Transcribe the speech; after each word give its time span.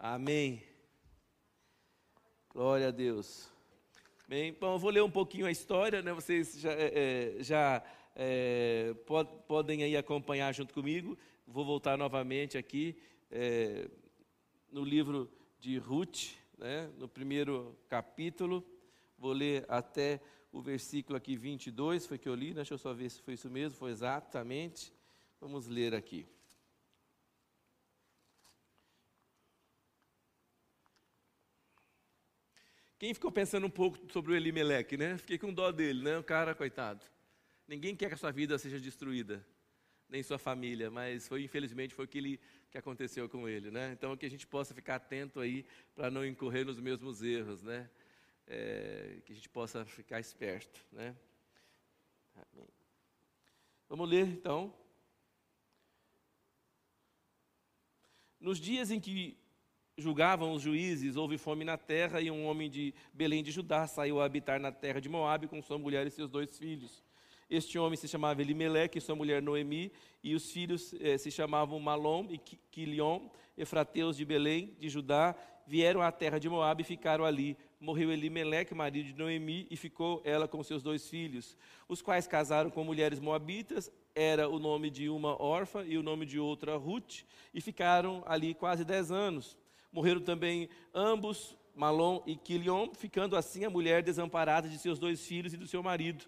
Amém. 0.00 0.62
Glória 2.50 2.86
a 2.86 2.90
Deus. 2.92 3.50
Bem, 4.28 4.52
bom, 4.52 4.74
eu 4.74 4.78
vou 4.78 4.90
ler 4.92 5.02
um 5.02 5.10
pouquinho 5.10 5.44
a 5.44 5.50
história, 5.50 6.00
né? 6.00 6.12
Vocês 6.12 6.60
já, 6.60 6.70
é, 6.70 6.92
é 7.40 7.42
já 7.42 7.82
é, 8.14 8.94
pod, 9.06 9.28
podem 9.48 9.82
aí 9.82 9.96
acompanhar 9.96 10.54
junto 10.54 10.72
comigo. 10.72 11.18
Vou 11.44 11.64
voltar 11.64 11.98
novamente 11.98 12.56
aqui 12.56 12.96
é, 13.28 13.90
no 14.70 14.84
livro 14.84 15.28
de 15.58 15.78
Ruth, 15.78 16.28
né? 16.56 16.88
no 16.96 17.08
primeiro 17.08 17.76
capítulo. 17.88 18.64
Vou 19.18 19.32
ler 19.32 19.64
até 19.68 20.20
o 20.52 20.60
versículo 20.60 21.16
aqui 21.16 21.34
22, 21.34 22.06
foi 22.06 22.18
que 22.18 22.28
eu 22.28 22.36
li, 22.36 22.50
né? 22.50 22.54
deixa 22.56 22.74
eu 22.74 22.78
só 22.78 22.94
ver 22.94 23.10
se 23.10 23.20
foi 23.20 23.34
isso 23.34 23.50
mesmo, 23.50 23.76
foi 23.76 23.90
exatamente. 23.90 24.92
Vamos 25.40 25.66
ler 25.66 25.92
aqui. 25.92 26.24
Quem 32.98 33.14
ficou 33.14 33.30
pensando 33.30 33.64
um 33.64 33.70
pouco 33.70 33.96
sobre 34.12 34.32
o 34.32 34.34
Elimeleque, 34.34 34.96
né? 34.96 35.16
Fiquei 35.18 35.38
com 35.38 35.52
dó 35.52 35.70
dele, 35.70 36.02
né? 36.02 36.18
O 36.18 36.24
cara, 36.24 36.52
coitado. 36.52 37.04
Ninguém 37.68 37.94
quer 37.94 38.08
que 38.08 38.14
a 38.14 38.18
sua 38.18 38.32
vida 38.32 38.58
seja 38.58 38.80
destruída, 38.80 39.46
nem 40.08 40.20
sua 40.22 40.38
família, 40.38 40.90
mas 40.90 41.28
foi 41.28 41.44
infelizmente 41.44 41.94
foi 41.94 42.06
aquilo 42.06 42.36
que 42.70 42.76
aconteceu 42.76 43.28
com 43.28 43.48
ele, 43.48 43.70
né? 43.70 43.92
Então 43.92 44.16
que 44.16 44.26
a 44.26 44.30
gente 44.30 44.48
possa 44.48 44.74
ficar 44.74 44.96
atento 44.96 45.38
aí 45.38 45.64
para 45.94 46.10
não 46.10 46.26
incorrer 46.26 46.66
nos 46.66 46.80
mesmos 46.80 47.22
erros, 47.22 47.62
né? 47.62 47.88
É, 48.48 49.18
que 49.24 49.32
a 49.32 49.34
gente 49.34 49.48
possa 49.48 49.84
ficar 49.84 50.18
esperto, 50.18 50.84
né? 50.90 51.14
Amém. 52.34 52.68
Vamos 53.88 54.08
ler 54.08 54.26
então. 54.26 54.74
Nos 58.40 58.58
dias 58.58 58.90
em 58.90 58.98
que 58.98 59.36
julgavam 59.98 60.52
os 60.52 60.62
juízes, 60.62 61.16
houve 61.16 61.36
fome 61.36 61.64
na 61.64 61.76
terra, 61.76 62.20
e 62.20 62.30
um 62.30 62.46
homem 62.46 62.70
de 62.70 62.94
Belém 63.12 63.42
de 63.42 63.50
Judá 63.50 63.86
saiu 63.86 64.20
a 64.20 64.24
habitar 64.24 64.60
na 64.60 64.70
terra 64.70 65.00
de 65.00 65.08
Moabe 65.08 65.48
com 65.48 65.60
sua 65.60 65.76
mulher 65.76 66.06
e 66.06 66.10
seus 66.10 66.30
dois 66.30 66.56
filhos. 66.56 67.04
Este 67.50 67.78
homem 67.78 67.96
se 67.96 68.06
chamava 68.06 68.40
Elimeleque, 68.40 68.98
e 68.98 69.00
sua 69.00 69.16
mulher 69.16 69.42
Noemi, 69.42 69.90
e 70.22 70.34
os 70.34 70.52
filhos 70.52 70.94
eh, 71.00 71.18
se 71.18 71.30
chamavam 71.30 71.80
Malom 71.80 72.26
e 72.30 72.38
Quilion, 72.38 73.28
efrateus 73.56 74.16
de 74.16 74.24
Belém, 74.24 74.76
de 74.78 74.88
Judá, 74.88 75.34
vieram 75.66 76.00
à 76.00 76.12
terra 76.12 76.38
de 76.38 76.48
Moabe 76.48 76.82
e 76.82 76.84
ficaram 76.84 77.24
ali. 77.24 77.56
Morreu 77.80 78.10
Elimeleque, 78.12 78.74
marido 78.74 79.06
de 79.06 79.18
Noemi, 79.18 79.66
e 79.70 79.76
ficou 79.76 80.20
ela 80.24 80.48
com 80.48 80.62
seus 80.62 80.82
dois 80.82 81.08
filhos, 81.08 81.56
os 81.88 82.02
quais 82.02 82.26
casaram 82.26 82.70
com 82.70 82.82
mulheres 82.84 83.20
moabitas, 83.20 83.90
era 84.14 84.48
o 84.48 84.58
nome 84.58 84.90
de 84.90 85.08
uma 85.08 85.40
órfã 85.40 85.84
e 85.84 85.96
o 85.96 86.02
nome 86.02 86.26
de 86.26 86.38
outra 86.40 86.76
Ruth, 86.76 87.22
e 87.54 87.60
ficaram 87.60 88.22
ali 88.26 88.52
quase 88.52 88.84
dez 88.84 89.10
anos. 89.12 89.56
Morreram 89.92 90.20
também 90.20 90.68
ambos, 90.94 91.56
Malom 91.74 92.22
e 92.26 92.36
Quilion, 92.36 92.88
ficando 92.92 93.36
assim 93.36 93.64
a 93.64 93.70
mulher 93.70 94.02
desamparada 94.02 94.68
de 94.68 94.78
seus 94.78 94.98
dois 94.98 95.24
filhos 95.24 95.54
e 95.54 95.56
do 95.56 95.66
seu 95.66 95.82
marido. 95.82 96.26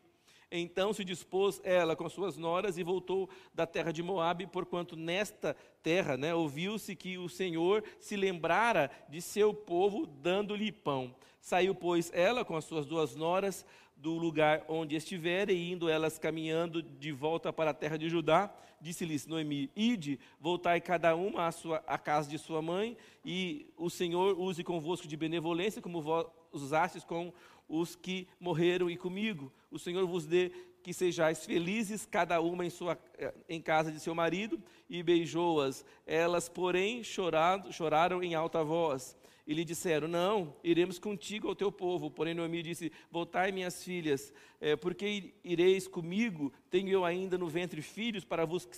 Então 0.52 0.92
se 0.92 1.05
dispôs 1.05 1.61
ela 1.62 1.94
com 1.94 2.08
suas 2.08 2.36
noras 2.36 2.77
e 2.77 2.83
voltou 2.83 3.28
da 3.55 3.67
terra 3.67 3.92
de 3.92 4.02
Moabe, 4.02 4.48
porquanto 4.48 4.97
nesta 4.97 5.55
terra 5.80 6.17
né, 6.17 6.34
ouviu-se 6.34 6.97
que 6.97 7.17
o 7.17 7.28
Senhor 7.28 7.84
se 8.00 8.17
lembrara 8.17 8.91
de 9.08 9.22
seu 9.22 9.55
povo, 9.55 10.06
dando-lhe 10.06 10.72
pão. 10.72 11.14
Saiu, 11.41 11.74
pois, 11.74 12.11
ela 12.12 12.45
com 12.45 12.56
as 12.56 12.64
suas 12.64 12.84
duas 12.84 13.14
noras 13.14 13.64
do 14.01 14.15
lugar 14.15 14.65
onde 14.69 14.97
estiverem, 14.97 15.56
e 15.56 15.73
indo 15.73 15.89
elas 15.89 16.19
caminhando 16.19 16.83
de 16.83 17.12
volta 17.12 17.53
para 17.53 17.70
a 17.70 17.75
terra 17.75 17.98
de 17.98 18.09
Judá, 18.09 18.53
disse-lhes 18.81 19.27
Noemi: 19.27 19.70
Ide, 19.77 20.19
voltai 20.41 20.81
cada 20.81 21.15
uma 21.15 21.47
à, 21.47 21.53
sua, 21.53 21.83
à 21.87 21.98
casa 21.98 22.29
de 22.29 22.39
sua 22.39 22.62
mãe, 22.62 22.97
e 23.25 23.67
o 23.77 23.91
Senhor 23.91 24.39
use 24.39 24.65
convosco 24.65 25.07
de 25.07 25.17
benevolência, 25.17 25.83
como 25.83 26.01
vós 26.01 26.27
usastes 26.51 27.05
com 27.05 27.33
os 27.69 27.95
que 27.95 28.27
morreram 28.41 28.91
e 28.91 28.97
comigo. 28.97 29.53
O 29.70 29.79
Senhor 29.79 30.07
vos 30.07 30.27
dê 30.27 30.51
que 30.83 30.95
sejais 30.95 31.45
felizes, 31.45 32.07
cada 32.07 32.41
uma 32.41 32.64
em, 32.64 32.70
sua, 32.70 32.98
eh, 33.19 33.35
em 33.48 33.61
casa 33.61 33.92
de 33.92 34.01
seu 34.01 34.14
marido, 34.14 34.61
e 34.89 35.03
beijou-as. 35.03 35.85
Elas, 36.07 36.48
porém, 36.48 37.05
chorado, 37.05 37.70
choraram 37.70 38.23
em 38.23 38.35
alta 38.35 38.64
voz 38.64 39.20
e 39.46 39.55
lhe 39.55 39.64
disseram: 39.64 40.08
Não, 40.08 40.55
iremos 40.62 40.98
contigo 40.98 41.48
ao 41.48 41.55
teu 41.55 41.70
povo. 41.70 42.11
Porém, 42.11 42.34
Noemi 42.34 42.62
disse: 42.62 42.92
Voltai, 43.11 43.52
minhas 43.52 43.83
filhas, 43.83 44.33
é, 44.61 44.77
porque 44.77 45.34
ireis 45.45 45.86
comigo? 45.89 46.52
Tenho 46.70 46.89
eu 46.89 47.05
ainda 47.05 47.36
no 47.36 47.48
ventre 47.48 47.83
filhos 47.83 48.24
para 48.24 48.45
vos, 48.45 48.68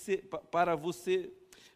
para 0.50 0.74
você 0.74 1.30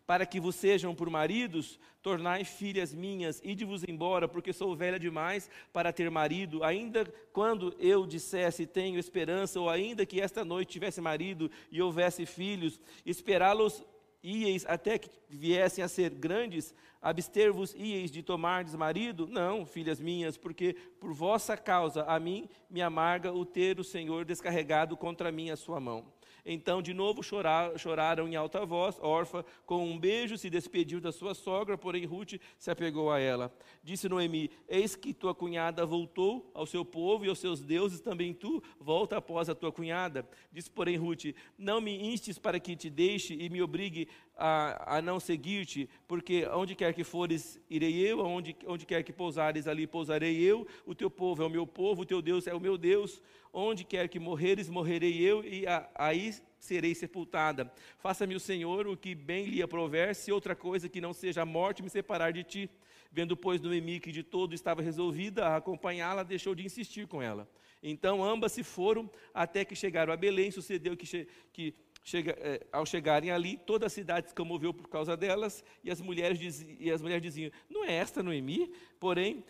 para 0.07 0.25
que 0.25 0.39
vos 0.39 0.55
sejam 0.55 0.95
por 0.95 1.11
maridos, 1.11 1.81
tornai 2.01 2.45
filhas 2.45 2.95
minhas, 2.95 3.43
ide-vos 3.45 3.83
embora, 3.83 4.29
porque 4.29 4.53
sou 4.53 4.77
velha 4.77 5.01
demais 5.01 5.51
para 5.73 5.93
ter 5.93 6.09
marido, 6.11 6.63
ainda 6.63 7.13
quando 7.33 7.75
eu 7.81 8.07
dissesse 8.07 8.67
tenho 8.67 8.99
esperança, 8.99 9.59
ou 9.59 9.69
ainda 9.69 10.07
que 10.07 10.21
esta 10.21 10.45
noite 10.45 10.71
tivesse 10.71 11.01
marido 11.01 11.51
e 11.73 11.83
houvesse 11.83 12.25
filhos, 12.25 12.81
esperá-los 13.05 13.83
íeis 14.27 14.67
até 14.67 14.99
que 14.99 15.09
viessem 15.29 15.85
a 15.85 15.89
ser 15.89 16.11
grandes, 16.11 16.75
abster-vos 17.01 17.75
íeis 17.75 18.11
de 18.11 18.23
tomardes 18.23 18.75
marido? 18.75 19.27
Não, 19.29 19.65
filhas 19.65 20.01
minhas, 20.01 20.37
porque 20.37 20.75
por 20.99 21.13
vossa 21.13 21.57
causa 21.57 22.03
a 22.03 22.19
mim 22.19 22.49
me 22.69 22.83
amarga 22.83 23.33
o 23.33 23.45
ter 23.45 23.79
o 23.79 23.85
Senhor 23.85 24.25
descarregado 24.25 24.97
contra 24.97 25.31
mim 25.31 25.51
a 25.51 25.57
sua 25.57 25.79
mão. 25.79 26.05
Então, 26.49 26.81
de 26.81 26.95
novo, 26.95 27.25
chorar, 27.25 27.77
choraram 27.77 28.29
em 28.29 28.37
alta 28.37 28.65
voz. 28.65 28.97
Orfa, 29.01 29.45
com 29.67 29.85
um 29.85 29.99
beijo, 29.99 30.39
se 30.39 30.49
despediu 30.49 31.01
da 31.01 31.11
sua 31.11 31.35
sogra, 31.35 31.77
porém 31.77 32.05
Ruth 32.05 32.35
se 32.57 32.71
apegou 32.71 33.11
a 33.11 33.19
ela. 33.19 33.53
Disse 33.83 34.09
Noemi: 34.09 34.49
Eis 34.69 34.95
que 34.95 35.13
tua 35.13 35.35
cunhada 35.35 35.85
voltou 35.85 36.49
ao 36.55 36.65
seu 36.65 36.85
povo 36.85 37.25
e 37.25 37.29
aos 37.29 37.41
seus 37.41 37.65
deuses, 37.65 38.01
também 38.01 38.33
tu 38.33 38.63
volta 38.79 39.17
após 39.17 39.49
a 39.49 39.57
tua 39.57 39.73
cunhada. 39.73 40.25
Disse, 40.53 40.71
porém, 40.71 40.97
Ruth: 40.97 41.35
Não 41.59 41.81
me 41.81 42.13
instes 42.13 42.39
para 42.39 42.61
que 42.61 42.77
te 42.77 42.89
deixe 42.89 43.35
e 43.35 43.51
me 43.51 43.61
obrigue 43.61 44.09
a, 44.37 44.99
a 44.99 45.03
não 45.03 45.19
seguir-te, 45.19 45.89
porque 46.07 46.47
onde 46.47 46.77
quer 46.77 46.95
que 46.95 47.03
fores, 47.03 47.61
irei 47.69 47.97
eu, 48.07 48.21
onde, 48.21 48.55
onde 48.69 48.87
quer 48.87 49.03
que 49.03 49.13
pousares, 49.13 49.67
ali 49.67 49.85
pousarei 49.85 50.37
eu. 50.39 50.65
O 50.87 50.95
teu 50.95 51.11
povo 51.11 51.43
é 51.43 51.47
o 51.47 51.51
meu 51.51 51.67
povo, 51.67 52.03
o 52.03 52.07
teu 52.07 52.23
Deus 52.23 52.47
é 52.47 52.55
o 52.55 52.61
meu 52.61 52.79
Deus 52.79 53.21
onde 53.59 53.85
quer 53.85 54.07
que 54.07 54.19
morreres, 54.19 54.69
morrerei 54.69 55.19
eu, 55.19 55.43
e 55.43 55.67
a, 55.67 55.89
aí 55.95 56.35
serei 56.67 56.95
sepultada. 56.95 57.73
Faça-me 57.99 58.35
o 58.35 58.41
Senhor 58.41 58.87
o 58.87 58.97
que 58.97 59.15
bem 59.15 59.47
lhe 59.47 59.63
aprover, 59.63 60.15
se 60.15 60.33
outra 60.33 60.55
coisa 60.55 60.89
que 60.89 61.01
não 61.01 61.13
seja 61.13 61.43
a 61.43 61.47
morte 61.47 61.83
me 61.83 61.89
separar 61.89 62.33
de 62.33 62.45
ti. 62.45 62.71
Vendo, 63.11 63.37
pois, 63.37 63.61
Noemi 63.61 64.01
que 64.01 64.13
de 64.13 64.23
todo 64.23 64.55
estava 64.55 64.83
resolvida 64.83 65.47
a 65.47 65.57
acompanhá-la, 65.57 66.23
deixou 66.23 66.55
de 66.55 66.65
insistir 66.65 67.07
com 67.07 67.23
ela. 67.23 67.49
Então 67.83 68.23
ambas 68.23 68.53
se 68.53 68.63
foram 68.63 69.09
até 69.33 69.65
que 69.65 69.77
chegaram 69.77 70.13
a 70.13 70.17
Belém. 70.17 70.51
Sucedeu 70.51 70.97
que, 70.97 71.07
che 71.07 71.29
que 71.53 71.75
chega, 72.07 72.37
eh, 72.41 72.67
ao 72.73 72.87
chegarem 72.87 73.31
ali, 73.31 73.57
toda 73.57 73.87
a 73.87 73.91
cidade 73.91 74.29
se 74.29 74.35
comoveu 74.35 74.73
por 74.73 74.89
causa 74.89 75.17
delas, 75.17 75.65
e 75.83 75.91
as 75.91 76.01
mulheres, 76.01 76.39
diz, 76.39 76.65
e 76.79 76.91
as 76.91 77.03
mulheres 77.03 77.23
diziam: 77.23 77.51
Não 77.69 77.85
é 77.85 77.93
esta 77.93 78.23
Noemi? 78.23 78.73
Porém, 79.01 79.45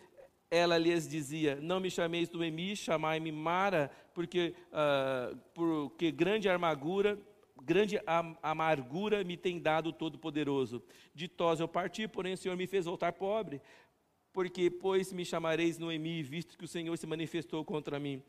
ela 0.49 0.77
lhes 0.77 1.07
dizia: 1.07 1.55
Não 1.61 1.79
me 1.79 1.89
chameis 1.89 2.29
Noemi, 2.29 2.75
chamai-me 2.75 3.31
Mara, 3.31 3.91
porque, 4.13 4.55
uh, 4.71 5.37
porque 5.53 6.11
grande 6.11 6.49
amargura, 6.49 7.19
grande 7.63 7.99
amargura 8.41 9.23
me 9.23 9.35
tem 9.35 9.59
dado 9.59 9.89
o 9.89 9.93
Todo-Poderoso. 9.93 10.81
Ditosa 11.13 11.63
eu 11.63 11.67
parti, 11.67 12.07
porém 12.07 12.33
o 12.33 12.37
Senhor 12.37 12.55
me 12.55 12.67
fez 12.67 12.85
voltar 12.85 13.11
pobre. 13.13 13.61
Porque, 14.31 14.69
pois, 14.69 15.11
me 15.11 15.25
chamareis 15.25 15.77
Noemi, 15.77 16.21
visto 16.21 16.57
que 16.57 16.65
o 16.65 16.67
Senhor 16.67 16.95
se 16.97 17.07
manifestou 17.07 17.65
contra 17.65 17.99
mim. 17.99 18.21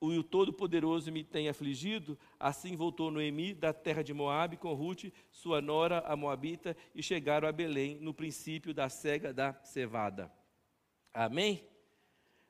O 0.00 0.22
Todo-Poderoso 0.22 1.12
me 1.12 1.22
tem 1.22 1.48
afligido. 1.48 2.18
Assim 2.40 2.74
voltou 2.74 3.10
Noemi 3.10 3.54
da 3.54 3.72
terra 3.72 4.02
de 4.02 4.12
Moabe 4.12 4.56
com 4.56 4.72
Ruth, 4.72 5.12
sua 5.30 5.60
nora, 5.60 6.00
a 6.00 6.16
Moabita, 6.16 6.76
e 6.94 7.02
chegaram 7.02 7.46
a 7.46 7.52
Belém, 7.52 7.98
no 8.00 8.12
princípio 8.12 8.74
da 8.74 8.88
cega 8.88 9.32
da 9.32 9.52
cevada. 9.62 10.32
Amém? 11.14 11.62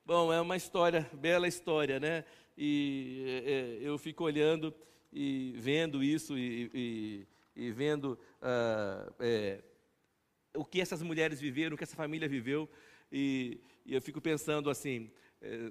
Bom, 0.05 0.31
é 0.31 0.39
uma 0.39 0.55
história, 0.55 1.09
bela 1.11 1.49
história, 1.49 1.99
né? 1.99 2.23
E 2.57 3.25
é, 3.27 3.51
é, 3.51 3.77
eu 3.81 3.97
fico 3.97 4.23
olhando 4.23 4.73
e 5.11 5.53
vendo 5.57 6.01
isso 6.01 6.37
e, 6.37 6.71
e, 6.73 7.27
e 7.57 7.71
vendo 7.71 8.17
uh, 8.41 9.13
é, 9.19 9.61
o 10.55 10.63
que 10.63 10.79
essas 10.79 11.01
mulheres 11.01 11.41
viveram, 11.41 11.75
o 11.75 11.77
que 11.77 11.83
essa 11.83 11.97
família 11.97 12.25
viveu, 12.25 12.69
e, 13.11 13.59
e 13.85 13.93
eu 13.93 14.01
fico 14.01 14.21
pensando 14.21 14.69
assim: 14.69 15.11
é, 15.41 15.69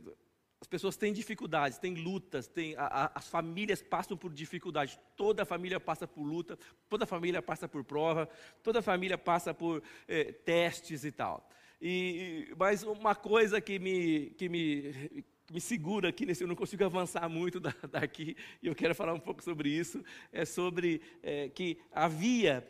as 0.61 0.69
pessoas 0.69 0.95
têm 0.95 1.15
dificuldades, 1.15 1.79
têm 1.79 1.95
lutas, 1.95 2.47
têm, 2.47 2.77
a, 2.77 2.85
a, 2.85 3.13
as 3.15 3.27
famílias 3.27 3.81
passam 3.81 4.19
por 4.19 4.35
dificuldades, 4.35 4.99
toda 5.17 5.47
família 5.47 5.81
passa 5.81 6.07
por 6.07 6.25
luta, 6.25 6.59
toda 6.91 7.07
família 7.07 7.41
passa 7.41 7.67
por 7.67 7.85
prova, 7.85 8.29
toda 8.63 8.83
família 8.83 9.17
passa 9.17 9.55
por 9.55 9.83
é, 10.07 10.25
testes 10.31 11.07
e 11.07 11.11
tal. 11.11 11.49
E, 11.85 12.55
mas 12.57 12.85
uma 12.85 13.13
coisa 13.13 13.61
que 13.61 13.77
me, 13.77 14.27
que 14.39 14.49
me, 14.49 15.25
me 15.53 15.61
segura 15.61 16.11
aqui, 16.11 16.25
nesse, 16.25 16.45
eu 16.45 16.47
não 16.47 16.55
consigo 16.55 16.85
avançar 16.85 17.29
muito 17.29 17.59
daqui, 17.91 18.37
e 18.63 18.69
eu 18.69 18.75
quero 18.75 18.95
falar 18.95 19.13
um 19.13 19.19
pouco 19.19 19.43
sobre 19.43 19.69
isso, 19.69 20.01
é 20.33 20.45
sobre 20.45 21.03
é, 21.25 21.49
que 21.49 21.77
havia 21.91 22.65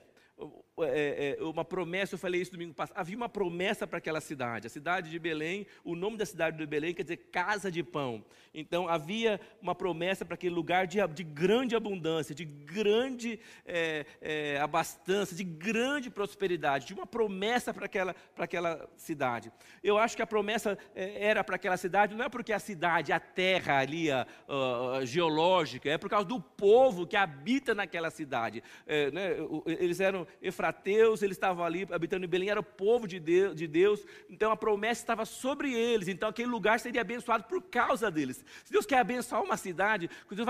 é, 0.81 1.37
é, 1.39 1.43
uma 1.45 1.65
promessa, 1.65 2.15
eu 2.15 2.19
falei 2.19 2.41
isso 2.41 2.53
domingo 2.53 2.73
passado, 2.73 2.97
havia 2.97 3.17
uma 3.17 3.29
promessa 3.29 3.87
para 3.87 3.99
aquela 3.99 4.21
cidade. 4.21 4.67
A 4.67 4.71
cidade 4.71 5.11
de 5.11 5.19
Belém, 5.19 5.67
o 5.85 5.95
nome 5.95 6.17
da 6.17 6.25
cidade 6.25 6.57
de 6.57 6.67
Belém 6.67 6.95
quer 6.95 7.03
dizer 7.03 7.29
casa 7.31 7.71
de 7.71 7.83
pão. 7.83 8.25
Então 8.55 8.89
havia 8.89 9.41
uma 9.61 9.75
promessa 9.75 10.25
para 10.25 10.35
aquele 10.35 10.55
lugar 10.55 10.87
de, 10.87 11.07
de, 11.09 11.25
grande 11.25 11.77
abundância, 11.77 12.35
de 12.35 12.45
grande 12.45 13.39
é, 13.67 14.07
é, 14.21 14.59
abastança, 14.61 15.35
de 15.35 15.45
grande 15.45 16.11
prosperidade, 16.11 16.87
de 16.87 16.95
uma 16.95 17.07
promessa 17.07 17.73
para 17.75 17.87
aquela, 17.87 18.15
para 18.35 18.45
aquela 18.45 18.89
cidade. 18.97 19.53
Eu 19.83 19.99
acho 19.99 20.17
que 20.17 20.23
a 20.23 20.27
promessa 20.27 20.79
é, 20.95 21.27
era 21.27 21.45
para 21.45 21.57
aquela 21.57 21.77
cidade, 21.77 22.15
não 22.15 22.25
é 22.25 22.29
porque 22.29 22.53
a 22.53 22.59
cidade, 22.59 23.13
a 23.13 23.21
terra 23.21 23.79
ali, 23.79 24.11
a, 24.11 24.27
a, 24.49 24.97
a 24.99 25.05
geológica, 25.05 25.91
é 25.91 25.99
por 25.99 26.09
causa 26.09 26.27
do 26.27 26.41
povo 26.41 27.07
que 27.07 27.17
habita 27.17 27.75
naquela 27.75 28.11
cidade. 28.11 28.63
É, 28.87 29.11
né, 29.11 29.37
eles 29.67 30.01
eram 30.01 30.27
efrateus, 30.63 31.23
eles 31.23 31.37
estavam 31.37 31.65
ali 31.65 31.87
habitando 31.91 32.25
em 32.25 32.29
Belém, 32.29 32.49
era 32.49 32.61
o 32.61 32.63
povo 32.63 33.09
de 33.09 33.19
Deus, 33.19 33.57
de 33.57 33.67
Deus, 33.67 34.05
então 34.31 34.53
a 34.53 34.57
promessa 34.57 35.03
estava 35.03 35.25
sobre 35.25 35.75
eles, 35.75 36.07
então 36.07 36.29
aquele 36.29 36.49
lugar 36.49 36.79
seria 36.79 37.01
abençoado 37.01 37.45
por 37.45 37.61
causa 37.63 38.11
deles. 38.11 38.45
Se 38.65 38.73
Deus 38.73 38.87
quer 38.87 38.99
abençoar 38.99 39.43
uma 39.43 39.57
cidade, 39.57 40.09
quando 40.29 40.45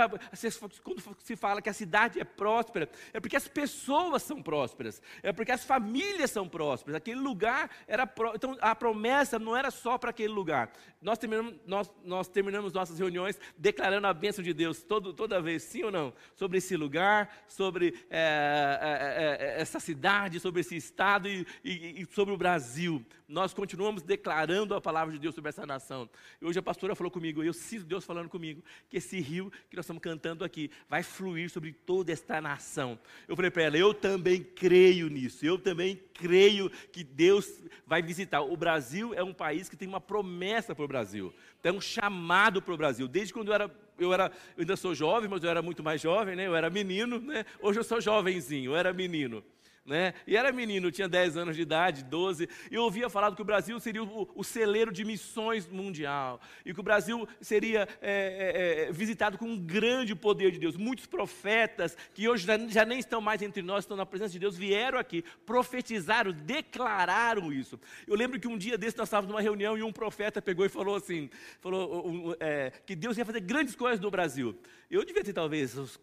se 1.19 1.37
fala 1.37 1.63
que 1.63 1.71
a 1.71 1.73
cidade 1.73 2.21
é 2.21 2.25
próspera, 2.25 2.91
é 3.13 3.21
porque 3.21 3.37
as 3.37 3.49
pessoas 3.49 4.23
são 4.23 4.43
prósperas, 4.43 5.01
é 5.23 5.33
porque 5.33 5.53
as 5.53 5.65
famílias 5.65 6.31
são 6.31 6.47
prósperas, 6.47 6.97
aquele 6.97 7.21
lugar 7.21 7.71
era, 7.87 8.07
pró... 8.07 8.33
então 8.35 8.57
a 8.61 8.75
promessa 8.75 9.39
não 9.39 9.57
era 9.57 9.71
só 9.71 9.97
para 9.97 10.11
aquele 10.11 10.33
lugar. 10.33 10.71
Nós 11.01 11.19
terminamos, 11.19 11.55
nós, 11.67 11.91
nós 12.05 12.29
terminamos 12.29 12.73
nossas 12.73 12.99
reuniões 12.99 13.39
declarando 13.59 14.07
a 14.07 14.15
bênção 14.15 14.45
de 14.45 14.53
Deus 14.55 14.83
todo, 14.83 15.13
toda 15.13 15.41
vez, 15.41 15.65
sim 15.65 15.83
ou 15.83 15.91
não? 15.91 16.13
Sobre 16.37 16.59
esse 16.59 16.77
lugar, 16.77 17.45
sobre 17.49 18.05
é, 18.09 18.79
é, 18.81 19.57
é, 19.59 19.61
essa 19.61 19.81
cidade, 19.81 20.02
sobre 20.41 20.61
esse 20.61 20.77
estado 20.77 21.29
e, 21.29 21.47
e, 21.65 22.03
e, 22.03 22.07
sobre 22.13 22.35
o 22.35 22.37
Brasil. 22.37 23.05
Nós 23.29 23.55
continuamos 23.55 24.03
declarando 24.03 24.75
a 24.75 24.81
palavra 24.81 25.13
de 25.13 25.19
Deus 25.19 25.35
sobre 25.35 25.49
essa 25.49 25.65
nação. 25.65 26.09
Hoje 26.41 26.59
a 26.59 26.63
pastora 26.63 26.95
falou 26.95 27.11
comigo, 27.11 27.43
eu 27.43 27.53
sinto 27.53 27.85
Deus 27.85 28.05
falando 28.05 28.29
comigo, 28.29 28.63
que 28.91 28.97
esse 28.97 29.21
rio 29.21 29.51
que 29.71 29.77
nós 29.77 29.85
estamos 29.85 30.03
cantando 30.03 30.45
aqui 30.45 30.71
vai 30.89 31.03
fluir 31.03 31.51
sobre 31.51 31.73
toda 31.73 32.11
esta 32.11 32.41
nação. 32.41 32.99
Eu 33.29 33.37
falei 33.37 33.51
para 33.51 33.63
ela, 33.63 33.79
eu 33.79 33.95
também 33.95 34.43
creio 34.43 35.09
nisso, 35.09 35.47
eu 35.47 35.57
também 35.57 36.01
creio 36.15 36.69
que 36.91 37.05
Deus 37.05 37.63
vai 37.87 38.03
visitar. 38.03 38.41
O 38.41 38.57
Brasil 38.57 39.15
é 39.15 39.23
um 39.23 39.33
país 39.33 39.69
que 39.69 39.77
tem 39.77 39.89
uma 39.89 40.01
promessa 40.01 40.75
para 40.75 40.85
o 40.85 40.89
Brasil, 40.89 41.33
tem 41.63 41.73
um 41.73 41.81
chamado 41.81 42.61
para 42.61 42.75
o 42.75 42.77
Brasil. 42.77 43.07
Desde 43.07 43.33
quando 43.33 43.49
eu 43.49 43.55
era 43.55 43.83
eu, 43.99 44.13
era, 44.13 44.33
eu 44.57 44.63
ainda 44.63 44.75
sou 44.75 44.95
jovem, 44.95 45.29
mas 45.29 45.45
eu 45.45 45.51
era 45.51 45.63
muito 45.63 45.83
mais 45.83 46.01
jovem, 46.01 46.35
né? 46.35 46.47
eu 46.47 46.57
era 46.57 46.69
menino, 46.69 47.21
né? 47.21 47.45
hoje 47.61 47.79
eu 47.79 47.85
sou 47.85 48.01
jovenzinho, 48.01 48.73
eu 48.73 48.77
era 48.77 48.93
menino 48.93 49.45
né? 49.85 50.15
E 50.27 50.37
era 50.37 50.53
menino, 50.53 50.93
tinha 50.93 51.09
10 51.09 51.37
anos 51.37 51.57
de 51.57 51.63
idade, 51.63 52.05
12, 52.05 52.49
e 52.71 52.75
eu 52.75 52.85
ouvia 52.85 53.11
falar 53.11 53.35
que 53.35 53.43
o 53.43 53.45
Brasil 53.45 53.79
seria 53.81 54.03
o, 54.03 54.29
o 54.35 54.45
celeiro 54.45 54.93
de 54.93 55.05
missões 55.05 55.67
mundial, 55.67 56.41
e 56.65 56.73
que 56.73 56.79
o 56.79 56.85
Brasil 56.85 57.29
seria 57.41 57.89
é, 58.01 58.87
é, 58.87 58.89
é, 58.89 58.93
visitado 58.93 59.37
com 59.37 59.47
um 59.47 59.59
grande 59.59 60.15
poder 60.15 60.53
de 60.53 60.59
Deus. 60.59 60.77
Muitos 60.77 61.07
profetas, 61.07 61.97
que 62.15 62.29
hoje 62.29 62.47
já, 62.47 62.59
já, 62.69 62.85
nem 62.85 62.99
estão 62.99 63.21
mais 63.21 63.43
entre 63.43 63.63
nós, 63.63 63.85
estão 63.85 63.97
na 63.97 64.07
presença 64.07 64.33
de 64.33 64.39
Deus, 64.39 64.57
vieram 64.57 64.99
aqui, 64.99 65.25
profetizaram, 65.45 66.33
declararam 66.33 67.53
isso. 67.53 67.79
Eu 68.07 68.15
lembro 68.15 68.39
que 68.39 68.49
um 68.49 68.57
dia 68.57 68.79
desse 68.79 68.97
nós 68.97 69.09
estávamos 69.09 69.31
numa 69.31 69.43
reunião 69.43 69.77
e 69.77 69.83
um 69.83 69.93
profeta 69.93 70.41
pegou 70.41 70.65
e 70.65 70.69
falou 70.69 70.95
assim, 70.95 71.29
falou 71.61 72.37
é, 72.39 72.73
que 72.87 72.95
Deus 72.95 73.19
ia 73.19 73.25
fazer 73.25 73.41
grandes 73.41 73.75
coisas 73.75 73.99
no 73.99 74.11
Brasil. 74.11 74.57
Eu 74.89 75.05
devia 75.05 75.25
ter 75.25 75.33
talvez 75.33 75.77
uns, 75.77 75.99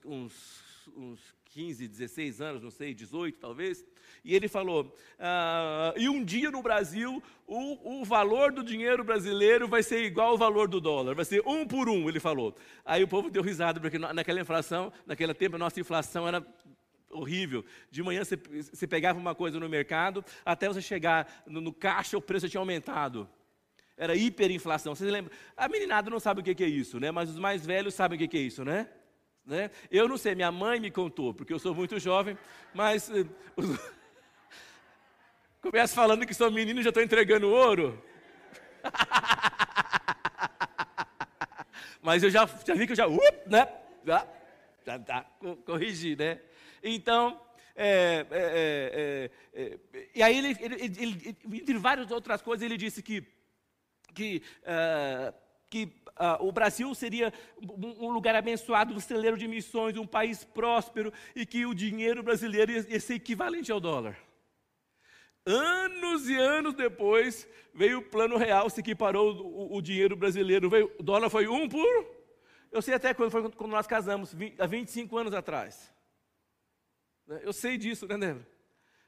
uns 0.96 1.39
15, 1.50 1.88
16 1.88 2.42
anos, 2.42 2.62
não 2.62 2.70
sei, 2.70 2.94
18 2.94 3.40
talvez, 3.40 3.84
e 4.24 4.36
ele 4.36 4.48
falou: 4.48 4.96
ah, 5.18 5.94
e 5.98 6.08
um 6.08 6.24
dia 6.24 6.52
no 6.52 6.62
Brasil 6.62 7.22
o, 7.48 8.02
o 8.02 8.06
valor 8.06 8.52
do 8.52 8.64
dinheiro 8.64 9.04
brasileiro 9.04 9.68
vai 9.68 9.82
ser 9.82 10.04
igual 10.04 10.30
ao 10.30 10.38
valor 10.38 10.68
do 10.68 10.80
dólar, 10.80 11.16
vai 11.16 11.26
ser 11.26 11.42
um 11.48 11.66
por 11.66 11.90
um, 11.90 12.08
ele 12.08 12.20
falou. 12.20 12.56
Aí 12.86 13.04
o 13.04 13.08
povo 13.08 13.30
deu 13.30 13.42
risada, 13.42 13.80
porque 13.80 13.98
naquela 13.98 14.40
inflação, 14.40 14.94
naquele 15.06 15.34
tempo 15.34 15.56
a 15.56 15.60
nossa 15.60 15.80
inflação 15.80 16.28
era 16.28 16.46
horrível. 17.10 17.66
De 17.90 18.04
manhã 18.04 18.24
você, 18.24 18.38
você 18.38 18.86
pegava 18.86 19.18
uma 19.18 19.34
coisa 19.34 19.60
no 19.60 19.68
mercado, 19.68 20.24
até 20.46 20.68
você 20.68 20.82
chegar 20.82 21.44
no, 21.48 21.60
no 21.60 21.74
caixa 21.74 22.18
o 22.18 22.22
preço 22.22 22.48
tinha 22.48 22.62
aumentado. 22.62 23.28
Era 23.98 24.16
hiperinflação. 24.16 24.96
Vocês 24.96 25.12
lembram? 25.12 25.36
A 25.58 25.68
meninada 25.68 26.10
não 26.10 26.20
sabe 26.20 26.40
o 26.40 26.44
que 26.44 26.64
é 26.64 26.68
isso, 26.68 27.00
né? 27.00 27.12
Mas 27.12 27.30
os 27.30 27.38
mais 27.38 27.66
velhos 27.66 27.94
sabem 27.94 28.18
o 28.18 28.30
que 28.30 28.38
é 28.38 28.42
isso, 28.42 28.64
né? 28.64 28.88
Né? 29.46 29.72
Eu 29.90 30.08
não 30.08 30.18
sei, 30.18 30.36
minha 30.36 30.52
mãe 30.52 30.80
me 30.80 30.92
contou, 30.92 31.34
porque 31.34 31.54
eu 31.54 31.60
sou 31.60 31.74
muito 31.74 32.00
jovem, 32.00 32.38
mas. 32.74 33.10
Uh, 33.10 33.28
Começo 35.62 35.94
falando 35.94 36.26
que 36.26 36.34
sou 36.34 36.50
menino 36.50 36.80
e 36.80 36.84
já 36.84 36.90
estou 36.90 37.04
entregando 37.04 37.50
ouro. 37.50 38.02
mas 42.02 42.24
eu 42.24 42.30
já, 42.30 42.48
já 42.66 42.74
vi 42.74 42.86
que 42.86 42.94
eu 42.94 42.96
já. 42.96 43.08
Uh, 43.08 43.20
né? 43.46 43.68
Já, 44.06 44.28
já 44.86 45.00
tá, 45.00 45.26
corrigi, 45.66 46.16
né? 46.16 46.40
Então. 46.84 47.42
É, 47.82 48.26
é, 48.30 49.32
é, 49.54 49.80
é, 49.94 50.08
e 50.14 50.22
aí, 50.22 50.38
ele, 50.38 50.58
ele, 50.60 50.76
ele, 51.00 51.38
entre 51.62 51.78
várias 51.78 52.12
outras 52.12 52.42
coisas, 52.42 52.66
ele 52.66 52.76
disse 52.76 53.02
que, 53.02 53.26
que, 54.14 54.44
uh, 54.64 55.34
que 55.70 55.86
Uh, 56.20 56.48
o 56.48 56.52
Brasil 56.52 56.94
seria 56.94 57.32
um, 57.62 58.10
lugar 58.10 58.36
abençoado, 58.36 58.94
um 58.94 59.00
celeiro 59.00 59.38
de 59.38 59.48
missões, 59.48 59.96
um 59.96 60.06
país 60.06 60.44
próspero 60.44 61.14
e 61.34 61.46
que 61.46 61.66
o 61.66 61.74
dinheiro 61.74 62.22
brasileiro 62.22 62.74
ia, 62.74 62.86
ia 62.90 63.00
ser 63.00 63.14
equivalente 63.14 63.72
ao 63.72 63.80
dólar. 63.80 64.18
Anos 65.46 66.28
e 66.28 66.36
anos 66.36 66.74
depois, 66.74 67.48
veio 67.74 68.00
o 68.00 68.04
plano 68.04 68.36
real, 68.36 68.70
se 68.70 68.82
equiparou 68.82 69.34
o, 69.34 69.78
o 69.78 69.82
dinheiro 69.82 70.14
brasileiro. 70.18 70.70
Veio, 70.70 70.92
o 71.00 71.04
dólar 71.04 71.30
foi 71.30 71.48
um 71.48 71.70
por. 71.70 72.06
Eu 72.70 72.82
sei 72.82 72.96
até 72.96 73.14
quando 73.14 73.32
foi 73.32 73.50
quando 73.52 73.72
nós 73.72 73.88
casamos, 73.88 74.34
20, 74.34 74.62
há 74.62 74.68
25 74.68 75.18
anos 75.18 75.34
atrás. 75.34 75.90
Né, 77.26 77.40
eu 77.44 77.54
sei 77.54 77.78
disso, 77.78 78.06
né, 78.08 78.18
Débora? 78.18 78.46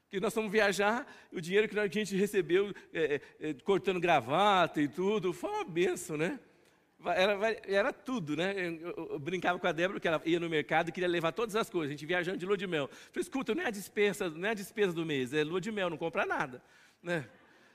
Que 0.08 0.18
nós 0.18 0.32
fomos 0.32 0.50
viajar, 0.50 1.06
o 1.30 1.42
dinheiro 1.42 1.68
que 1.68 1.78
a 1.78 1.86
gente 1.88 2.16
recebeu, 2.16 2.74
é, 2.92 3.20
é, 3.38 3.50
é 3.50 3.54
cortando 3.54 4.00
gravata 4.00 4.80
e 4.80 4.88
tudo, 4.88 5.34
foi 5.34 5.50
uma 5.50 5.64
benção, 5.64 6.16
né? 6.16 6.40
Era, 7.04 7.60
era 7.66 7.92
tudo, 7.92 8.36
né? 8.36 8.54
Eu, 8.56 9.08
eu, 9.12 9.18
brincava 9.18 9.58
com 9.58 9.66
a 9.66 9.72
Débora 9.72 9.98
que 9.98 10.06
ela 10.06 10.20
ia 10.24 10.38
no 10.38 10.48
mercado 10.48 10.88
e 10.88 10.92
queria 10.92 11.08
levar 11.08 11.32
todas 11.32 11.56
as 11.56 11.68
coisas. 11.68 11.88
A 11.88 11.92
gente 11.92 12.06
viajando 12.06 12.38
de 12.38 12.46
lua 12.46 12.56
de 12.56 12.66
mel. 12.66 12.88
falei, 12.88 13.22
escuta, 13.22 13.54
não 13.54 13.62
é 13.62 13.66
a 13.66 13.70
despesa, 13.70 14.30
não 14.30 14.48
é 14.48 14.50
a 14.50 14.54
despesa 14.54 14.92
do 14.92 15.04
mês, 15.04 15.32
é 15.32 15.42
lua 15.42 15.60
de 15.60 15.72
mel, 15.72 15.90
não 15.90 15.96
compra 15.96 16.24
nada. 16.24 16.62
Né? 17.02 17.28